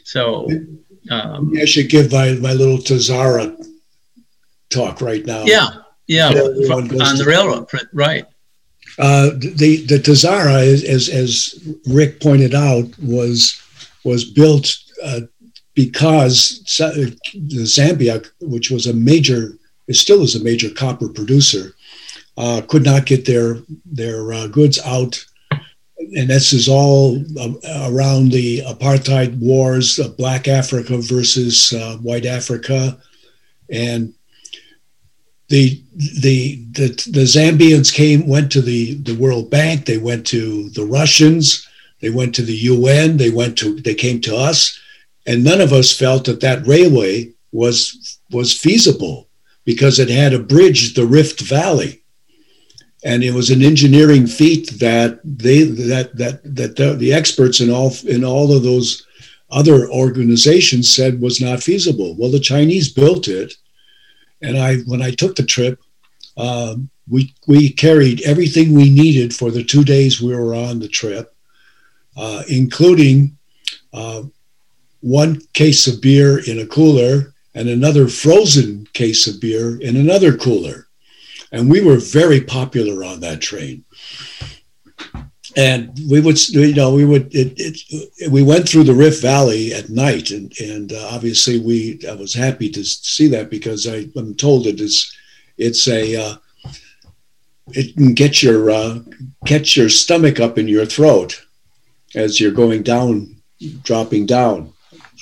[0.04, 0.48] so
[1.10, 3.56] um, I should give my, my little Tazara
[4.70, 5.44] talk right now.
[5.44, 5.68] Yeah,
[6.06, 8.24] yeah, on the railroad, right.
[8.98, 13.60] Uh, the the Tazara, as as Rick pointed out, was
[14.04, 15.20] was built uh,
[15.74, 19.56] because the Zambia, which was a major,
[19.88, 21.74] it still is a major copper producer,
[22.36, 25.24] uh, could not get their their uh, goods out
[26.14, 32.26] and this is all uh, around the apartheid wars, uh, Black Africa versus uh, White
[32.26, 32.98] Africa,
[33.70, 34.12] and
[35.48, 40.70] the, the the the Zambians came went to the the World Bank, they went to
[40.70, 41.66] the Russians,
[42.00, 44.78] they went to the UN, they went to they came to us,
[45.26, 49.28] and none of us felt that that railway was was feasible
[49.64, 52.02] because it had a bridge the Rift Valley
[53.04, 57.70] and it was an engineering feat that they that that that the, the, experts in
[57.70, 59.06] all in all of those
[59.50, 62.14] other organizations said was not feasible.
[62.16, 63.54] Well, the Chinese built it,
[64.42, 65.80] and I when I took the trip,
[66.36, 70.88] um, we we carried everything we needed for the two days we were on the
[70.88, 71.34] trip,
[72.16, 73.36] uh, including
[73.92, 74.22] uh,
[75.00, 80.36] one case of beer in a cooler and another frozen case of beer in another
[80.36, 80.88] cooler
[81.52, 83.84] and we were very popular on that train.
[85.56, 89.74] And we would, you know, we would, it, it, we went through the Rift Valley
[89.74, 94.06] at night, and and uh, obviously we, I was happy to see that because I,
[94.16, 95.14] am told it is,
[95.58, 96.36] it's a, uh,
[97.68, 99.00] it can get your uh,
[99.46, 101.44] catch your stomach up in your throat
[102.14, 103.36] as you're going down,
[103.82, 104.72] dropping down.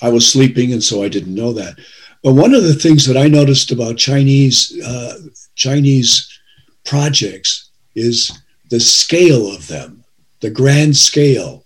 [0.03, 1.77] I was sleeping, and so I didn't know that.
[2.23, 5.19] But one of the things that I noticed about Chinese uh,
[5.55, 6.39] Chinese
[6.85, 10.00] projects is the scale of them,
[10.41, 11.65] the grand scale,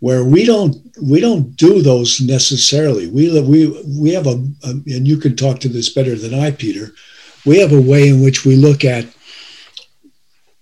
[0.00, 3.08] where we don't we don't do those necessarily.
[3.08, 6.50] We we we have a, a and you can talk to this better than I,
[6.50, 6.92] Peter.
[7.46, 9.06] We have a way in which we look at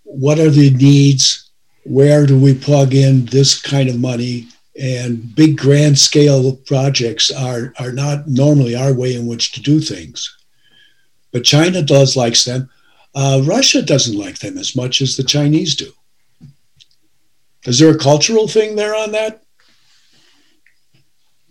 [0.05, 1.51] what are the needs,
[1.85, 7.73] where do we plug in this kind of money, and big grand scale projects are
[7.79, 10.37] are not normally our way in which to do things
[11.33, 12.69] but china does likes them
[13.15, 15.91] uh, russia doesn't like them as much as the chinese do
[17.67, 19.43] is there a cultural thing there on that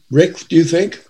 [0.09, 1.05] rick do you think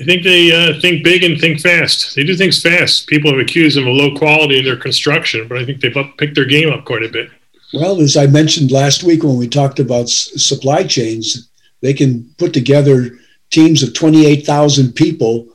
[0.00, 2.16] I think they uh, think big and think fast.
[2.16, 3.06] They do things fast.
[3.06, 6.16] People have accused them of low quality in their construction, but I think they've up,
[6.18, 7.30] picked their game up quite a bit.
[7.72, 11.48] Well, as I mentioned last week when we talked about s- supply chains,
[11.82, 13.10] they can put together
[13.50, 15.46] teams of 28,000 people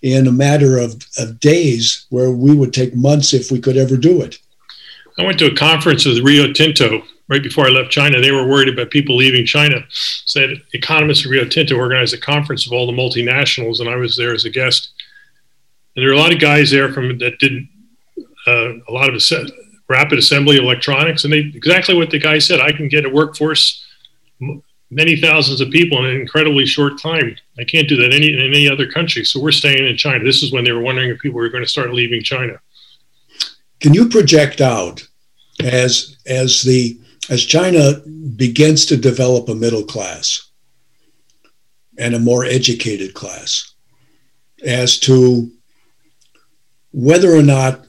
[0.00, 3.96] in a matter of, of days where we would take months if we could ever
[3.96, 4.38] do it.
[5.18, 8.20] I went to a conference with Rio Tinto right before I left China.
[8.20, 9.84] They were worried about people leaving China.
[9.90, 14.16] Said economists of Rio Tinto organized a conference of all the multinationals, and I was
[14.16, 14.92] there as a guest.
[15.94, 17.66] And there were a lot of guys there from that did
[18.46, 19.22] uh, a lot of
[19.88, 22.60] rapid assembly electronics, and they exactly what the guy said.
[22.60, 23.86] I can get a workforce,
[24.90, 27.36] many thousands of people in an incredibly short time.
[27.58, 29.24] I can't do that any in any other country.
[29.24, 30.24] So we're staying in China.
[30.24, 32.60] This is when they were wondering if people were going to start leaving China.
[33.80, 35.06] Can you project out
[35.62, 36.98] as as the
[37.30, 38.00] as China
[38.36, 40.50] begins to develop a middle class
[41.98, 43.74] and a more educated class
[44.64, 45.50] as to
[46.92, 47.84] whether or not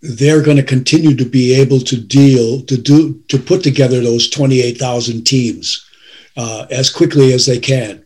[0.00, 4.30] they're going to continue to be able to deal to do to put together those
[4.30, 5.84] 28,000 teams
[6.36, 8.04] uh, as quickly as they can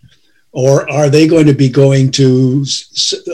[0.53, 2.65] or are they going to be going to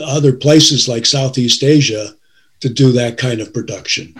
[0.03, 2.13] other places like Southeast Asia
[2.61, 4.15] to do that kind of production?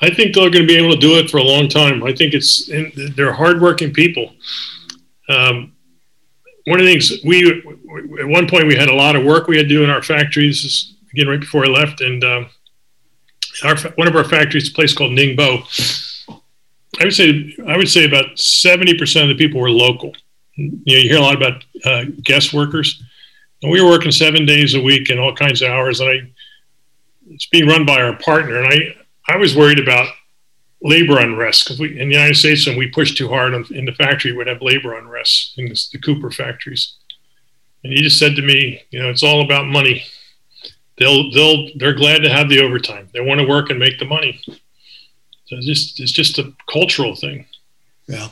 [0.00, 2.04] I think they're going to be able to do it for a long time.
[2.04, 2.70] I think it's
[3.16, 4.32] they're hardworking people.
[5.28, 5.72] Um,
[6.66, 7.62] one of the things we
[8.20, 10.02] at one point we had a lot of work we had to do in our
[10.02, 12.44] factories again right before I left, and uh,
[13.64, 15.64] our one of our factories, a place called Ningbo.
[17.00, 20.12] I would say I would say about seventy percent of the people were local.
[20.54, 23.02] You know, you hear a lot about uh, guest workers,
[23.62, 26.00] and we were working seven days a week and all kinds of hours.
[26.00, 26.32] And I,
[27.30, 28.94] it's being run by our partner, and I
[29.28, 30.08] I was worried about
[30.80, 33.84] labor unrest because we in the United States when we pushed too hard on, in
[33.84, 36.94] the factory, we'd have labor unrest in the Cooper factories.
[37.84, 40.04] And he just said to me, you know, it's all about money.
[40.96, 43.08] They'll they'll they're glad to have the overtime.
[43.12, 44.40] They want to work and make the money.
[44.46, 47.46] So it's just it's just a cultural thing.
[48.06, 48.28] Yeah.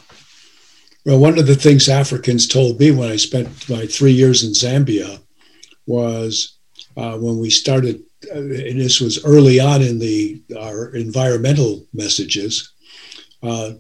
[1.05, 4.51] Well, one of the things Africans told me when I spent my three years in
[4.51, 5.20] Zambia
[5.86, 6.57] was
[6.97, 12.72] uh, when we started, and this was early on in the our environmental messages.
[13.42, 13.72] Uh,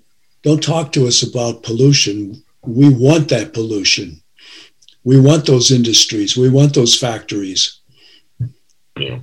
[0.42, 2.42] don't talk to us about pollution.
[2.62, 4.20] We want that pollution.
[5.04, 6.36] We want those industries.
[6.36, 7.80] We want those factories.
[8.98, 9.20] Yeah.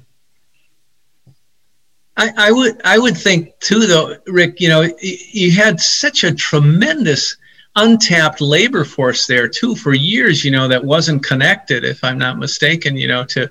[2.15, 4.59] I, I would I would think too though, Rick.
[4.59, 7.37] You know, you had such a tremendous
[7.75, 10.45] untapped labor force there too for years.
[10.45, 12.95] You know, that wasn't connected, if I'm not mistaken.
[12.95, 13.49] You know, to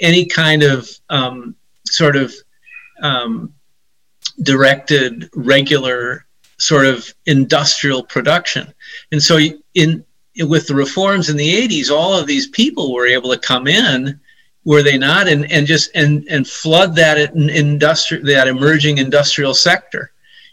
[0.00, 1.54] any kind of um,
[1.86, 2.34] sort of
[3.02, 3.52] um,
[4.42, 6.26] directed, regular
[6.58, 8.72] sort of industrial production.
[9.12, 9.38] And so,
[9.74, 10.04] in
[10.40, 14.20] with the reforms in the 80s, all of these people were able to come in
[14.66, 20.10] were they not and, and just and and flood that industrial that emerging industrial sector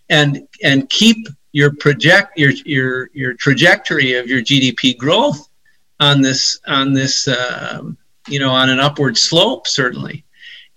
[0.10, 5.50] and and keep your project your your your trajectory of your GDP growth
[6.00, 7.98] on this on this um,
[8.28, 10.24] you know on an upward slope certainly.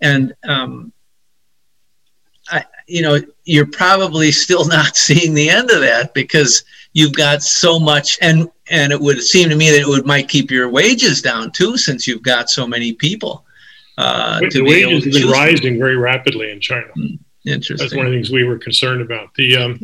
[0.01, 0.93] And um,
[2.49, 7.43] I, you know you're probably still not seeing the end of that because you've got
[7.43, 10.69] so much and and it would seem to me that it would might keep your
[10.69, 13.45] wages down too since you've got so many people
[13.97, 16.87] uh, the wages have been rising very rapidly in china.
[16.97, 17.77] Mm, interesting.
[17.77, 19.33] That's one of the things we were concerned about.
[19.33, 19.79] The um,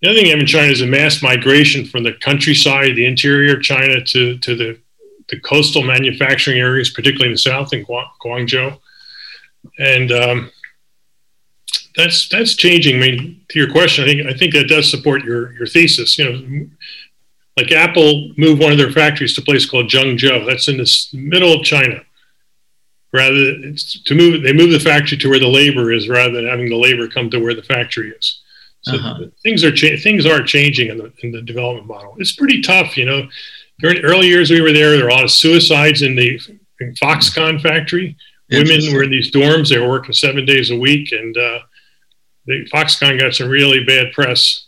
[0.00, 3.62] the other thing in china is a mass migration from the countryside the interior of
[3.62, 4.78] china to to the
[5.28, 8.78] the coastal manufacturing areas particularly in the south in guangzhou
[9.78, 10.50] and um,
[11.96, 12.96] that's that's changing.
[12.96, 16.18] I mean, to your question, I think I think that does support your your thesis.
[16.18, 16.66] You know,
[17.56, 20.46] like Apple moved one of their factories to a place called Zhengzhou.
[20.46, 22.02] That's in the middle of China.
[23.12, 26.68] Rather to move, they move the factory to where the labor is, rather than having
[26.68, 28.42] the labor come to where the factory is.
[28.82, 29.26] So uh-huh.
[29.42, 32.14] things are cha- things are changing in the in the development model.
[32.18, 33.26] It's pretty tough, you know.
[33.78, 36.40] During the early years we were there, there were a lot of suicides in the
[36.80, 38.16] in Foxconn factory.
[38.50, 41.58] Women were in these dorms; they were working seven days a week, and uh,
[42.46, 44.66] the Foxconn got some really bad press.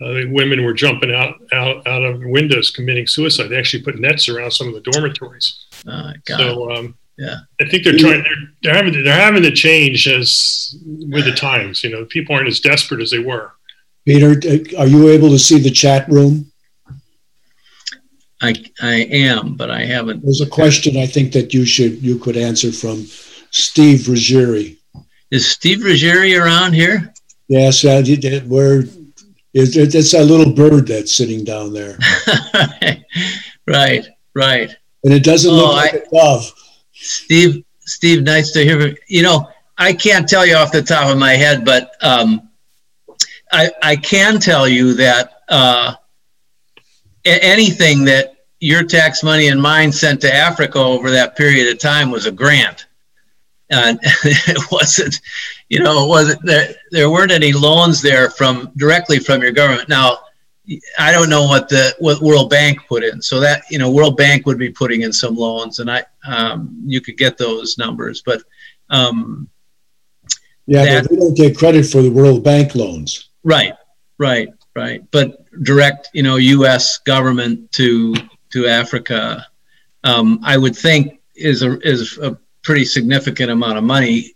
[0.00, 3.48] Uh, the women were jumping out, out out of windows committing suicide.
[3.48, 5.66] They actually put nets around some of the dormitories.
[5.86, 8.22] Oh, so um, yeah, I think they're trying.
[8.22, 8.32] They're,
[8.62, 11.84] they're having they're having to change as with the times.
[11.84, 13.52] You know, people aren't as desperate as they were.
[14.06, 14.30] Peter,
[14.78, 16.50] are you able to see the chat room?
[18.40, 20.22] I I am, but I haven't.
[20.22, 23.04] There's a question I think that you should you could answer from
[23.50, 24.76] Steve Ruggieri.
[25.30, 27.12] Is Steve Ruggieri around here?
[27.48, 28.02] Yes, uh,
[28.46, 28.84] where
[29.54, 31.98] it's, it's a little bird that's sitting down there.
[33.66, 34.76] right, right.
[35.04, 36.52] And it doesn't oh, look like I, a dove.
[36.92, 39.22] Steve, Steve, nice to hear from you.
[39.22, 42.50] know, I can't tell you off the top of my head, but um,
[43.50, 45.94] I, I can tell you that uh,
[47.28, 52.10] anything that your tax money and mine sent to Africa over that period of time
[52.10, 52.86] was a grant.
[53.70, 55.20] And it wasn't,
[55.68, 56.74] you know, it wasn't there.
[56.90, 59.88] There weren't any loans there from directly from your government.
[59.88, 60.18] Now,
[60.98, 63.22] I don't know what the what World Bank put in.
[63.22, 66.82] So that you know, World Bank would be putting in some loans, and I um,
[66.84, 68.42] you could get those numbers, but
[68.90, 69.48] um,
[70.66, 73.30] yeah, that, but we don't get credit for the World Bank loans.
[73.44, 73.74] Right,
[74.18, 74.48] right,
[74.78, 75.10] right.
[75.10, 76.98] But direct, you know, U.S.
[76.98, 78.14] government to
[78.50, 79.46] to Africa,
[80.04, 84.34] um, I would think is a is a pretty significant amount of money.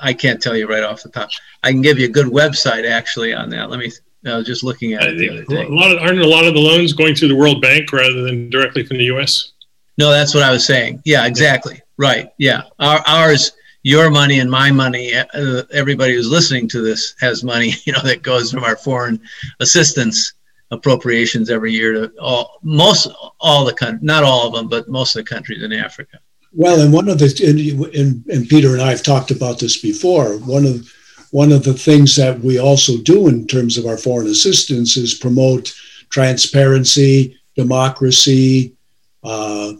[0.00, 1.30] I can't tell you right off the top.
[1.62, 3.70] I can give you a good website actually on that.
[3.70, 3.90] Let me.
[4.24, 5.18] I was just looking at it.
[5.18, 5.64] the other day.
[5.64, 8.22] A lot of aren't a lot of the loans going through the World Bank rather
[8.22, 9.52] than directly from the U.S.
[9.98, 11.02] No, that's what I was saying.
[11.04, 11.80] Yeah, exactly.
[11.96, 12.30] Right.
[12.38, 13.52] Yeah, Our, ours,
[13.82, 15.14] your money and my money.
[15.14, 17.74] Uh, everybody who's listening to this has money.
[17.84, 19.20] You know that goes from our foreign
[19.60, 20.34] assistance
[20.70, 23.08] appropriations every year to all most
[23.40, 26.18] all the countries, not all of them, but most of the countries in Africa.
[26.52, 30.36] Well, and one of the and, and, Peter and I have talked about this before.
[30.38, 30.90] One of
[31.30, 35.14] one of the things that we also do in terms of our foreign assistance is
[35.14, 35.74] promote
[36.10, 38.76] transparency, democracy,
[39.24, 39.72] uh,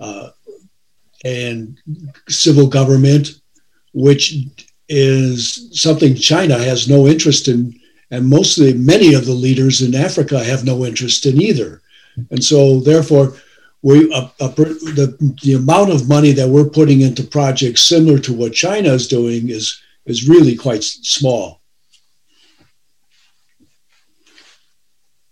[0.00, 0.30] uh,
[1.24, 1.78] and
[2.28, 3.40] civil government,
[3.96, 4.34] which
[4.90, 7.80] is something China has no interest in,
[8.10, 11.80] and mostly many of the leaders in Africa have no interest in either.
[12.30, 13.32] And so, therefore,
[13.80, 18.90] we the, the amount of money that we're putting into projects similar to what China
[18.90, 21.62] is doing is is really quite small.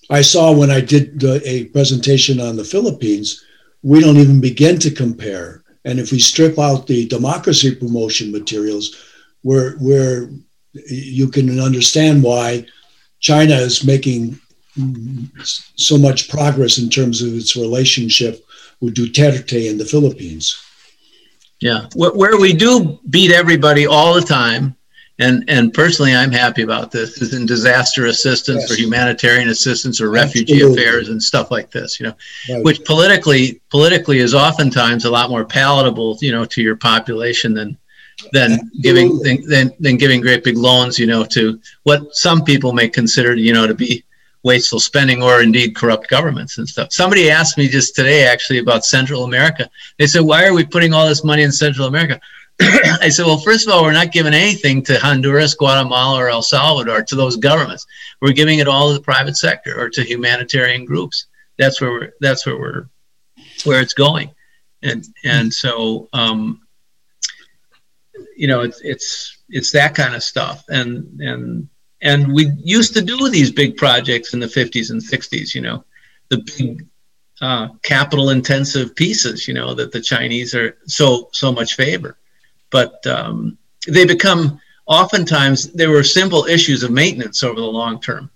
[0.08, 3.44] I saw when I did the, a presentation on the Philippines,
[3.82, 5.63] we don't even begin to compare.
[5.85, 8.95] And if we strip out the democracy promotion materials,
[9.43, 10.30] where where
[10.72, 12.66] you can understand why
[13.20, 14.41] China is making
[15.76, 18.45] so much progress in terms of its relationship
[18.80, 20.61] with Duterte in the Philippines.
[21.61, 24.76] Yeah, where we do beat everybody all the time,
[25.18, 28.70] and and personally, I'm happy about this is in disaster assistance yes.
[28.72, 30.82] or humanitarian assistance or refugee Absolutely.
[30.82, 32.00] affairs and stuff like this.
[32.00, 32.16] You know,
[32.50, 32.64] right.
[32.64, 37.78] which politically politically is oftentimes a lot more palatable, you know, to your population than
[38.32, 42.72] than giving than, than, than giving great big loans, you know, to what some people
[42.72, 44.04] may consider, you know, to be
[44.42, 46.92] wasteful spending or indeed corrupt governments and stuff.
[46.92, 49.70] Somebody asked me just today actually about Central America.
[49.98, 52.20] They said, "Why are we putting all this money in Central America?"
[52.61, 56.42] I said, well, first of all, we're not giving anything to Honduras, Guatemala, or El
[56.42, 57.84] Salvador to those governments.
[58.20, 61.26] We're giving it all to the private sector or to humanitarian groups.
[61.59, 62.12] That's where we're.
[62.20, 62.86] That's where we're.
[63.64, 64.30] Where it's going,
[64.82, 66.61] and and so um,
[68.36, 71.68] you know it's it's it's that kind of stuff, and and
[72.02, 75.55] and we used to do these big projects in the 50s and 60s.
[75.55, 75.84] You know,
[76.28, 76.86] the big
[77.40, 79.48] uh, capital intensive pieces.
[79.48, 82.18] You know that the Chinese are so so much favor
[82.74, 83.56] but um,
[83.86, 88.28] they become oftentimes there were simple issues of maintenance over the long term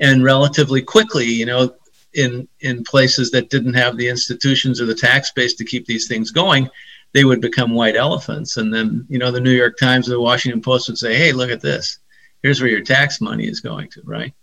[0.00, 1.74] and relatively quickly you know
[2.12, 6.08] in in places that didn't have the institutions or the tax base to keep these
[6.08, 6.68] things going
[7.12, 8.58] they would become white elephants.
[8.58, 11.32] And then you know the new york times or the washington post would say hey
[11.32, 11.98] look at this.
[12.42, 14.34] Here's where your tax money is going to right?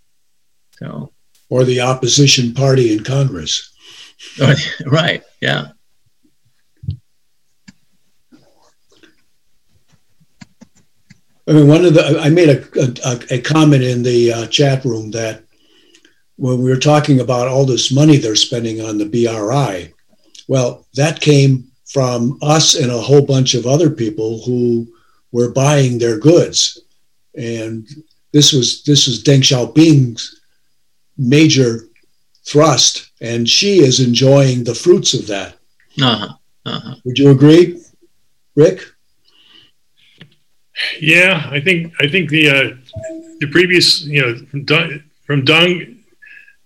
[0.79, 1.11] So
[1.49, 3.69] or the opposition party in congress.
[4.87, 5.21] Right.
[5.41, 5.67] Yeah
[11.47, 12.61] I mean, one of the I made a
[13.05, 15.43] a, a comment in the uh, chat room that
[16.37, 19.93] when we were talking about all this money they're spending on the BRI,
[20.47, 24.87] well, that came from us and a whole bunch of other people who
[25.31, 26.79] were buying their goods,
[27.35, 27.87] and
[28.31, 30.41] this was this was Deng Xiaoping's
[31.17, 31.87] major
[32.45, 35.55] thrust, and Xi is enjoying the fruits of that.
[36.01, 36.33] Uh-huh.
[36.65, 36.95] Uh-huh.
[37.03, 37.81] Would you agree,
[38.55, 38.85] Rick?
[40.99, 42.76] Yeah, I think I think the uh,
[43.39, 45.97] the previous you know Deng, from Deng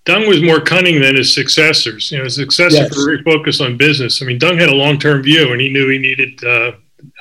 [0.06, 2.12] Deng was more cunning than his successors.
[2.12, 2.96] You know, his successors yes.
[2.96, 4.22] were very focused on business.
[4.22, 6.72] I mean, Deng had a long term view, and he knew he needed uh,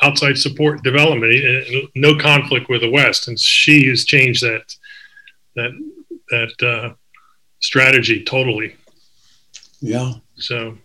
[0.03, 3.29] outside support development, he, no conflict with the West.
[3.29, 4.75] And Xi has changed that
[5.57, 5.73] that
[6.31, 6.95] that uh,
[7.61, 8.77] strategy totally.
[9.81, 10.13] Yeah.
[10.37, 10.79] So.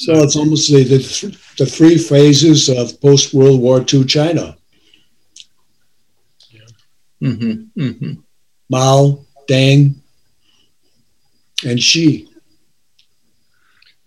[0.00, 4.56] So it's almost the, the, the three phases of post World War II China.
[7.22, 8.12] Mm-hmm, mm-hmm.
[8.70, 9.96] Mao, Deng,
[11.64, 12.28] and Xi.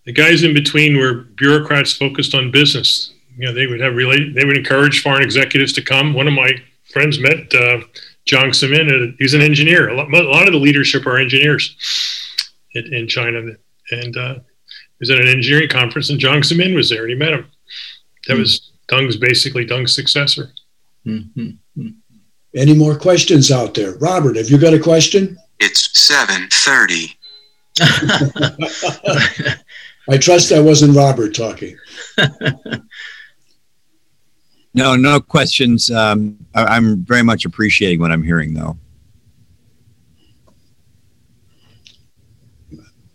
[0.06, 3.14] The guys in between were bureaucrats focused on business.
[3.38, 6.14] You know, they would have really, they would encourage foreign executives to come.
[6.14, 6.52] One of my
[6.92, 7.82] friends met uh,
[8.28, 9.16] Jiang Zemin.
[9.20, 9.90] He's an engineer.
[9.90, 11.76] A lot, a lot, of the leadership are engineers
[12.74, 13.42] in, in China.
[13.92, 17.16] And uh, he was at an engineering conference, and Jiang Zemin was there, and he
[17.16, 17.52] met him.
[18.28, 18.42] That mm-hmm.
[18.42, 20.52] was Deng's basically Deng's successor.
[21.06, 21.88] Mm-hmm.
[22.56, 23.94] Any more questions out there?
[23.98, 25.38] Robert, have you got a question?
[25.60, 27.16] It's 7:30.
[30.10, 31.78] I trust that wasn't Robert talking.
[34.74, 35.90] no, no questions.
[35.90, 38.78] Um, I, am very much appreciating what I'm hearing, though.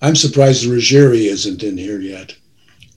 [0.01, 2.34] I'm surprised Ruggieri isn't in here yet.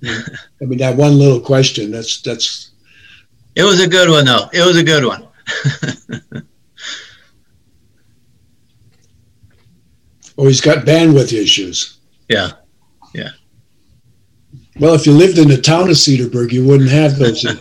[0.06, 1.92] I mean, that one little question.
[1.92, 2.72] That's that's.
[3.56, 4.48] It was a good one, though.
[4.54, 5.29] It was a good one.
[10.38, 12.00] oh, he's got bandwidth issues.
[12.28, 12.52] Yeah,
[13.14, 13.30] yeah.
[14.80, 17.42] Well, if you lived in the town of Cedarburg, you wouldn't have those.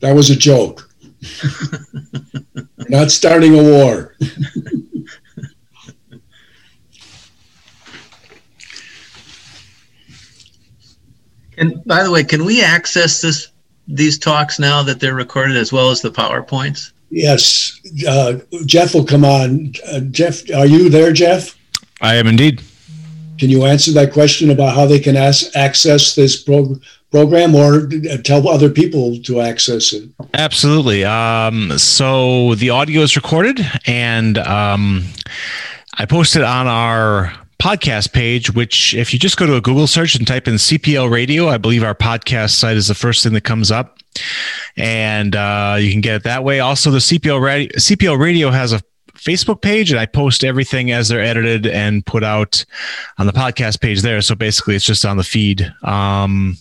[0.00, 0.88] that was a joke.
[2.88, 4.16] Not starting a war.
[11.60, 13.48] And by the way, can we access this
[13.86, 16.92] these talks now that they're recorded as well as the PowerPoints?
[17.10, 17.78] Yes.
[18.08, 19.74] Uh, Jeff will come on.
[19.86, 21.58] Uh, Jeff, are you there, Jeff?
[22.00, 22.62] I am indeed.
[23.38, 26.80] Can you answer that question about how they can as- access this prog-
[27.10, 27.88] program or
[28.22, 30.08] tell other people to access it?
[30.34, 31.04] Absolutely.
[31.04, 35.04] Um, so the audio is recorded and um,
[35.98, 40.16] I posted on our podcast page, which if you just go to a Google search
[40.16, 43.42] and type in CPL radio, I believe our podcast site is the first thing that
[43.44, 43.98] comes up.
[44.76, 46.60] and uh, you can get it that way.
[46.60, 48.82] Also, the CPL radio, CPO radio has a
[49.14, 52.64] Facebook page, and I post everything as they're edited and put out
[53.18, 54.20] on the podcast page there.
[54.22, 55.72] So basically, it's just on the feed.
[55.82, 56.56] Um,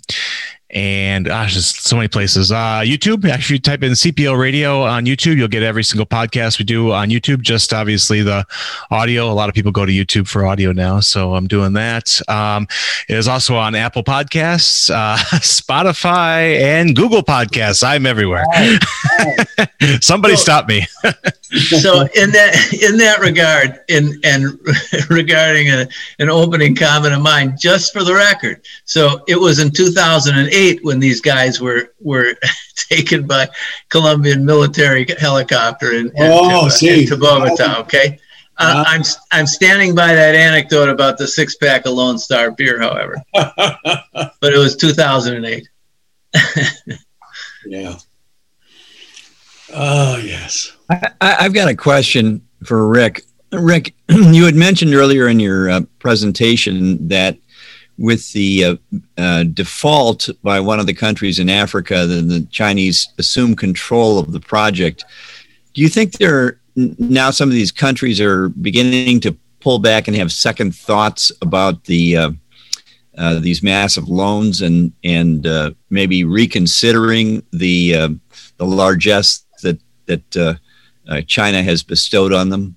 [0.72, 2.51] and gosh, there's so many places.
[2.51, 5.38] Uh, YouTube, actually, type in CPO Radio on YouTube.
[5.38, 7.41] You'll get every single podcast we do on YouTube.
[7.41, 8.45] Just obviously the
[8.91, 9.32] audio.
[9.32, 12.22] A lot of people go to YouTube for audio now, so I'm doing that.
[12.30, 12.67] Um,
[13.07, 17.84] it is also on Apple Podcasts, uh, Spotify, and Google Podcasts.
[17.84, 18.45] I'm everywhere.
[20.01, 20.86] Somebody so, stop me.
[21.57, 24.59] so in that in that regard, in and
[25.09, 25.87] regarding a,
[26.19, 28.61] an opening comment of mine, just for the record.
[28.85, 32.35] So it was in 2008 when these guys were were
[32.75, 33.47] taken by
[33.89, 37.79] Colombian military helicopter in, in, oh, in Bogota.
[37.79, 38.19] Okay.
[38.57, 42.79] Uh, I'm I'm standing by that anecdote about the six pack of Lone Star beer,
[42.79, 45.67] however, but it was 2008.
[47.65, 47.95] yeah.
[49.74, 50.76] Oh yes.
[50.89, 53.24] I, have got a question for Rick.
[53.51, 57.38] Rick, you had mentioned earlier in your uh, presentation that
[57.97, 58.76] with the uh,
[59.17, 64.32] uh, default by one of the countries in Africa, then the Chinese assume control of
[64.32, 65.03] the project.
[65.74, 70.07] Do you think there are now some of these countries are beginning to pull back
[70.07, 72.32] and have second thoughts about the uh,
[73.17, 78.17] uh these massive loans and and uh, maybe reconsidering the
[78.57, 79.43] the largesse
[80.10, 80.60] that
[81.05, 82.76] that China has bestowed on them?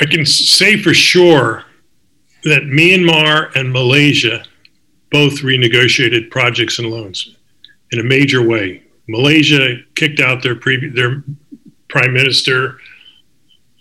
[0.00, 1.64] I can say for sure
[2.44, 4.44] that Myanmar and Malaysia
[5.10, 7.36] both renegotiated projects and loans
[7.92, 8.82] in a major way.
[9.08, 11.22] Malaysia kicked out their previous their
[11.88, 12.78] prime minister,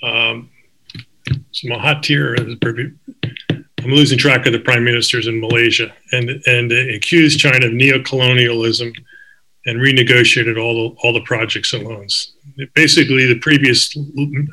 [0.04, 0.50] um,
[1.64, 2.38] Mahathir.
[2.40, 3.21] Uh,
[3.84, 8.94] I'm losing track of the prime ministers in Malaysia, and and accused China of neo-colonialism
[9.66, 12.34] and renegotiated all the all the projects and loans.
[12.74, 13.96] Basically, the previous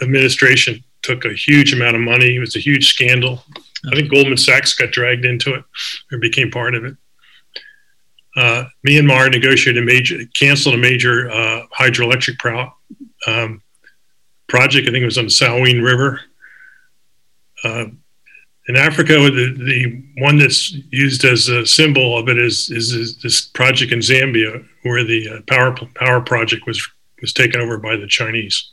[0.03, 2.37] administration took a huge amount of money.
[2.37, 3.45] It was a huge scandal.
[3.91, 5.64] I think Goldman Sachs got dragged into it
[6.11, 6.97] or became part of it.
[8.37, 12.72] Uh, Myanmar negotiated a major, canceled a major uh, hydroelectric pro-
[13.26, 13.62] um,
[14.49, 14.89] project.
[14.89, 16.20] I think it was on the Salween River.
[17.64, 17.87] Uh,
[18.69, 23.16] in Africa, the, the one that's used as a symbol of it is, is, is
[23.23, 26.87] this project in Zambia, where the uh, power power project was
[27.21, 28.73] was taken over by the Chinese.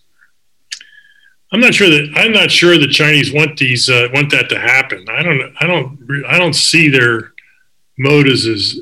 [1.51, 4.59] I'm not sure that I'm not sure the Chinese want these uh, want that to
[4.59, 5.05] happen.
[5.09, 7.31] I don't I don't I don't see their
[7.97, 8.77] motives as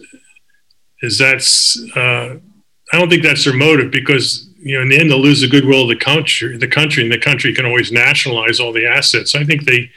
[1.04, 2.38] as that's uh,
[2.92, 5.48] I don't think that's their motive because you know in the end they'll lose the
[5.48, 9.36] goodwill of the country the country and the country can always nationalize all the assets.
[9.36, 9.92] I think they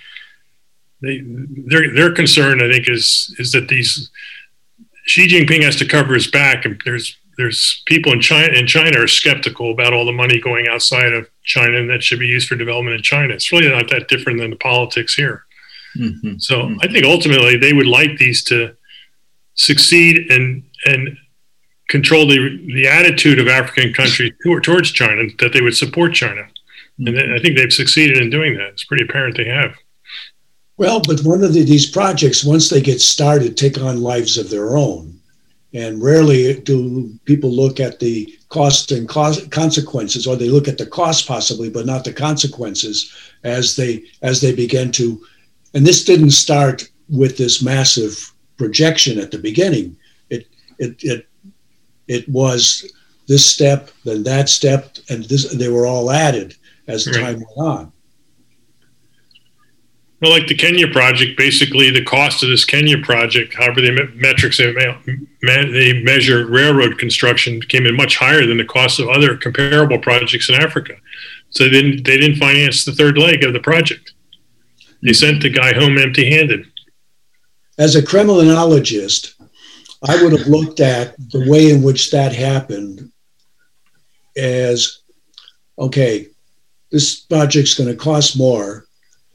[1.02, 1.22] they
[1.66, 4.10] their their concern I think is is that these
[5.06, 9.00] Xi Jinping has to cover his back and there's there's people in China in China
[9.00, 12.48] are skeptical about all the money going outside of China and that should be used
[12.48, 13.34] for development in China.
[13.34, 15.44] It's really not that different than the politics here.
[15.98, 16.38] Mm-hmm.
[16.38, 16.78] So mm-hmm.
[16.82, 18.76] I think ultimately they would like these to
[19.54, 21.16] succeed and and
[21.88, 22.38] control the
[22.74, 26.42] the attitude of African countries towards China that they would support China,
[27.00, 27.08] mm-hmm.
[27.08, 28.68] and I think they've succeeded in doing that.
[28.68, 29.74] It's pretty apparent they have.
[30.78, 34.50] Well, but one of the, these projects, once they get started, take on lives of
[34.50, 35.18] their own.
[35.74, 40.86] And rarely do people look at the costs and consequences, or they look at the
[40.86, 43.12] cost possibly, but not the consequences
[43.44, 45.20] as they as they begin to.
[45.74, 49.96] And this didn't start with this massive projection at the beginning.
[50.30, 50.46] It
[50.78, 51.28] it it
[52.08, 52.90] it was
[53.28, 56.54] this step, then that step, and this they were all added
[56.86, 57.16] as right.
[57.16, 57.92] time went on.
[60.20, 64.56] Well, like the Kenya project, basically the cost of this Kenya project, however the metrics
[64.56, 64.72] they,
[65.42, 70.48] they measure railroad construction, came in much higher than the cost of other comparable projects
[70.48, 70.94] in Africa.
[71.50, 74.14] So they didn't, they didn't finance the third leg of the project.
[75.02, 76.66] They sent the guy home empty-handed.
[77.78, 79.34] As a criminologist,
[80.02, 83.12] I would have looked at the way in which that happened
[84.36, 85.02] as
[85.78, 86.28] okay,
[86.90, 88.85] this project's going to cost more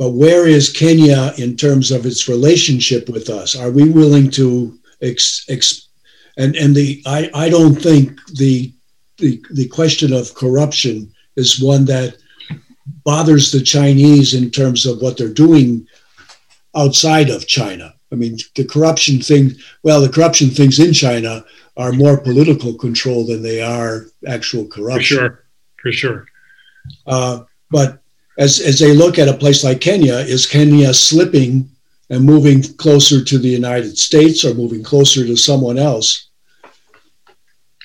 [0.01, 3.55] but where is Kenya in terms of its relationship with us?
[3.55, 5.89] Are we willing to ex, ex,
[6.37, 8.73] and and the I, I don't think the,
[9.19, 12.17] the the question of corruption is one that
[13.03, 15.85] bothers the Chinese in terms of what they're doing
[16.75, 17.93] outside of China.
[18.11, 19.51] I mean, the corruption thing,
[19.83, 21.45] well, the corruption things in China
[21.77, 25.17] are more political control than they are actual corruption.
[25.17, 25.45] For sure,
[25.77, 26.25] for sure.
[27.05, 28.00] Uh, but
[28.37, 31.69] as, as they look at a place like Kenya, is Kenya slipping
[32.09, 36.27] and moving closer to the United States or moving closer to someone else.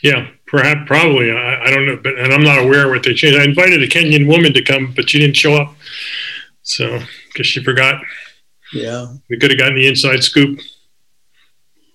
[0.02, 1.30] Yeah, perhaps, probably.
[1.30, 3.38] I, I don't know, but and I'm not aware of what they changed.
[3.38, 5.74] I invited a Kenyan woman to come, but she didn't show up.
[6.62, 8.02] So, because she forgot.
[8.72, 9.06] Yeah.
[9.30, 10.60] We could have gotten the inside scoop.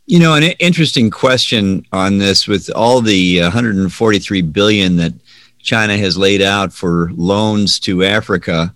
[0.05, 5.13] You know, an interesting question on this with all the uh, 143 billion that
[5.61, 8.73] China has laid out for loans to Africa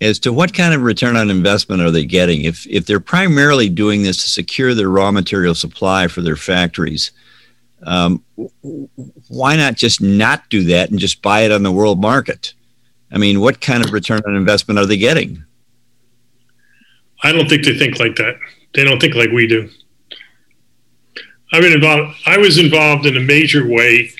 [0.00, 2.42] as to what kind of return on investment are they getting?
[2.42, 7.12] If if they're primarily doing this to secure their raw material supply for their factories
[7.86, 8.24] um,
[9.28, 12.54] why not just not do that and just buy it on the world market?
[13.10, 15.44] I mean what kind of return on investment are they getting?
[17.22, 18.36] I don't think they think like that.
[18.74, 19.70] They don't think like we do.
[21.52, 24.10] I've been involved i was involved in a major way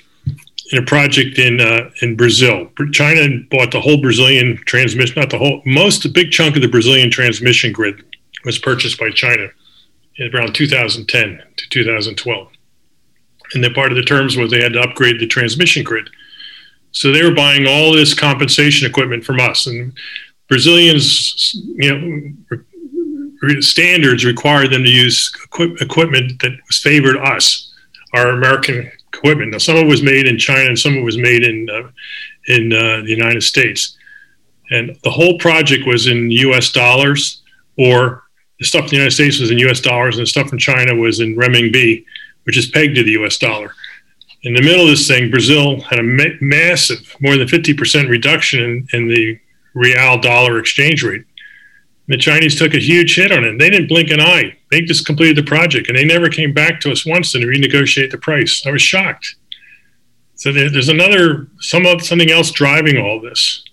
[0.72, 2.70] in a project in uh, in Brazil.
[2.92, 6.68] China bought the whole Brazilian transmission, not the whole, most, a big chunk of the
[6.68, 8.02] Brazilian transmission grid
[8.44, 9.48] was purchased by China
[10.16, 12.48] in around 2010 to 2012.
[13.54, 16.08] And then part of the terms was they had to upgrade the transmission grid.
[16.92, 19.66] So they were buying all this compensation equipment from us.
[19.66, 19.92] And
[20.48, 22.34] Brazilians, you
[23.42, 27.72] know, standards required them to use equip- equipment that was favored us,
[28.14, 29.52] our American equipment.
[29.52, 31.68] Now, some of it was made in China and some of it was made in
[31.70, 31.90] uh,
[32.48, 33.96] in uh, the United States.
[34.70, 36.72] And the whole project was in U.S.
[36.72, 37.42] dollars,
[37.76, 38.24] or
[38.58, 39.80] the stuff in the United States was in U.S.
[39.80, 42.04] dollars, and the stuff in China was in renminbi,
[42.44, 43.36] which is pegged to the U.S.
[43.36, 43.74] dollar.
[44.42, 48.60] In the middle of this thing, Brazil had a ma- massive, more than 50% reduction
[48.60, 49.38] in, in the
[49.74, 51.24] real dollar exchange rate.
[52.07, 53.59] The Chinese took a huge hit on it.
[53.59, 54.57] They didn't blink an eye.
[54.70, 58.11] They just completed the project, and they never came back to us once to renegotiate
[58.11, 58.62] the price.
[58.66, 59.36] I was shocked.
[60.34, 63.64] So there, there's another some something else driving all this.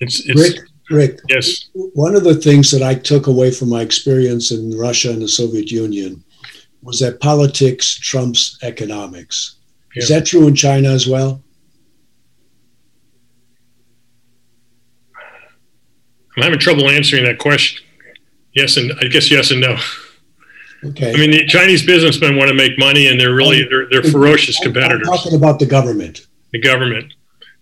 [0.00, 0.68] It's, it's Rick.
[0.90, 1.20] Rick.
[1.28, 1.70] Yes.
[1.72, 5.28] One of the things that I took away from my experience in Russia and the
[5.28, 6.22] Soviet Union
[6.82, 9.56] was that politics trumps economics.
[9.94, 10.02] Yeah.
[10.02, 11.42] Is that true in China as well?
[16.36, 17.84] I'm having trouble answering that question.
[18.52, 19.76] Yes, and I guess yes and no.
[20.84, 21.14] Okay.
[21.14, 24.58] I mean, the Chinese businessmen want to make money, and they're really they're, they're ferocious
[24.60, 25.08] competitors.
[25.08, 26.26] I'm talking about the government.
[26.52, 27.12] The government,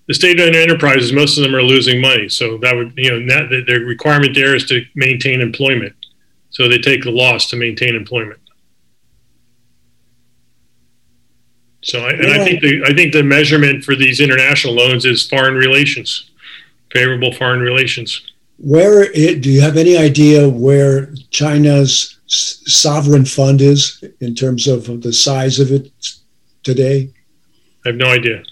[0.07, 2.29] the state-owned enterprises, most of them are losing money.
[2.29, 5.95] So that would you know that the requirement there is to maintain employment.
[6.51, 8.41] So they take the loss to maintain employment.
[11.83, 15.27] So I, and I think the I think the measurement for these international loans is
[15.27, 16.31] foreign relations,
[16.93, 18.32] favorable foreign relations.
[18.59, 25.03] Where it, do you have any idea where China's sovereign fund is in terms of
[25.03, 25.91] the size of it
[26.63, 27.13] today?
[27.85, 28.43] I have no idea.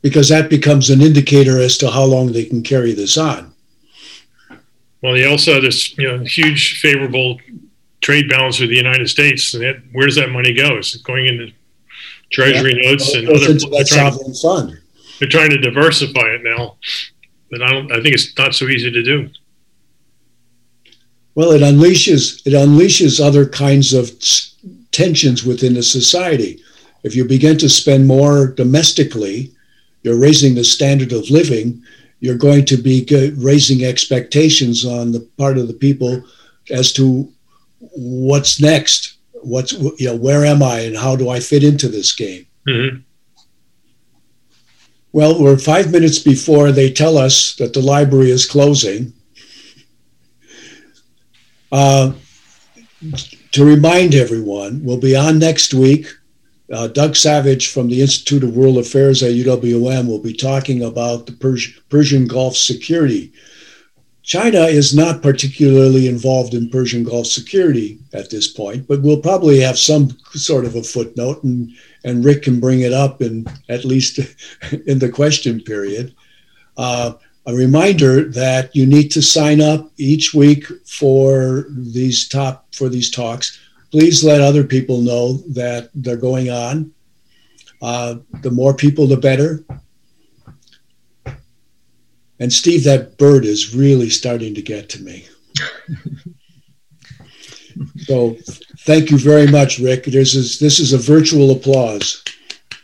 [0.00, 3.54] Because that becomes an indicator as to how long they can carry this on.
[5.02, 7.38] Well, they also have this you know huge favorable
[8.00, 9.54] trade balance with the United States.
[9.54, 10.78] And that, where does that money go?
[10.78, 11.52] Is it going into
[12.30, 12.90] treasury yeah.
[12.90, 14.80] notes and other that sovereign to, fund?
[15.18, 16.76] They're trying to diversify it now
[17.52, 17.92] but I don't.
[17.92, 19.28] I think it's not so easy to do.
[21.36, 24.10] Well, it unleashes it unleashes other kinds of
[24.90, 26.60] tensions within the society.
[27.04, 29.52] If you begin to spend more domestically,
[30.02, 31.82] you're raising the standard of living.
[32.20, 36.24] You're going to be raising expectations on the part of the people
[36.70, 37.30] as to
[37.78, 39.18] what's next.
[39.42, 42.46] What's you know where am I and how do I fit into this game?
[42.66, 43.00] Mm-hmm.
[45.12, 49.12] Well, we're five minutes before they tell us that the library is closing.
[51.70, 52.12] Uh,
[53.52, 56.06] to remind everyone, we'll be on next week.
[56.72, 61.26] Uh, Doug Savage from the Institute of World Affairs at UWM will be talking about
[61.26, 63.32] the Pers- Persian Gulf security.
[64.22, 69.60] China is not particularly involved in Persian Gulf security at this point, but we'll probably
[69.60, 71.72] have some sort of a footnote, and,
[72.04, 74.18] and Rick can bring it up in at least
[74.86, 76.14] in the question period.
[76.76, 77.14] Uh,
[77.46, 83.10] a reminder that you need to sign up each week for these top for these
[83.10, 83.58] talks.
[83.90, 86.92] Please let other people know that they're going on.
[87.82, 89.64] Uh, the more people, the better.
[92.42, 95.26] And Steve, that bird is really starting to get to me.
[97.98, 98.36] so
[98.80, 100.06] thank you very much, Rick.
[100.06, 102.24] This is this is a virtual applause.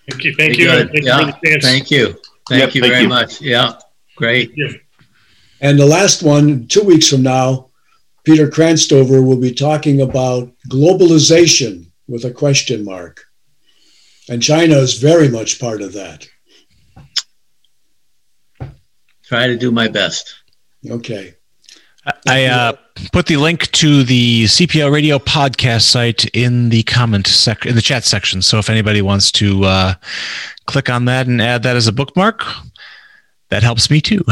[0.09, 0.35] Thank you.
[0.37, 0.69] Thank you.
[0.69, 1.33] Thank, yeah.
[1.43, 2.15] you thank you.
[2.49, 3.09] Thank yep, you thank very you.
[3.09, 3.41] much.
[3.41, 3.73] Yeah.
[4.15, 4.55] Great.
[5.61, 7.71] And the last one, two weeks from now,
[8.23, 13.25] Peter Kranstover will be talking about globalization with a question mark.
[14.29, 16.29] And China is very much part of that
[19.29, 20.35] try to do my best.
[20.89, 21.35] Okay.
[22.27, 22.73] I uh,
[23.13, 27.83] put the link to the CPL Radio podcast site in the comment sec in the
[27.83, 28.41] chat section.
[28.41, 29.95] So if anybody wants to uh,
[30.67, 32.45] click on that and add that as a bookmark,
[33.51, 34.25] that helps me too.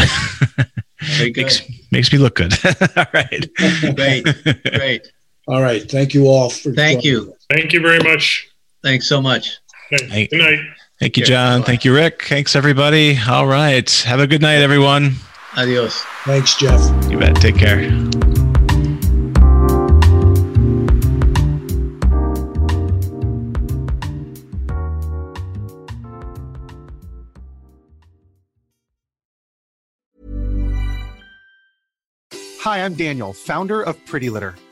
[1.21, 1.61] Makes,
[1.93, 2.55] makes me look good.
[2.97, 3.47] all right.
[3.95, 4.25] Great.
[4.75, 5.13] Great.
[5.47, 5.89] All right.
[5.89, 6.73] Thank you all for.
[6.73, 7.37] Thank joining you.
[7.51, 8.49] Thank you very much.
[8.83, 9.59] Thanks so much.
[9.91, 10.61] Hey, good night.
[10.99, 11.61] Thank you, John.
[11.61, 11.67] bye.
[11.67, 12.25] Thank you, Rick.
[12.25, 13.19] Thanks, everybody.
[13.29, 13.91] All right.
[14.07, 15.17] Have a good night, everyone.
[15.57, 16.03] Adios.
[16.25, 16.81] Thanks, Jeff.
[17.11, 17.37] You bet.
[17.37, 17.81] Take care.
[32.67, 34.57] Hi, I'm Daniel, founder of Pretty Litter.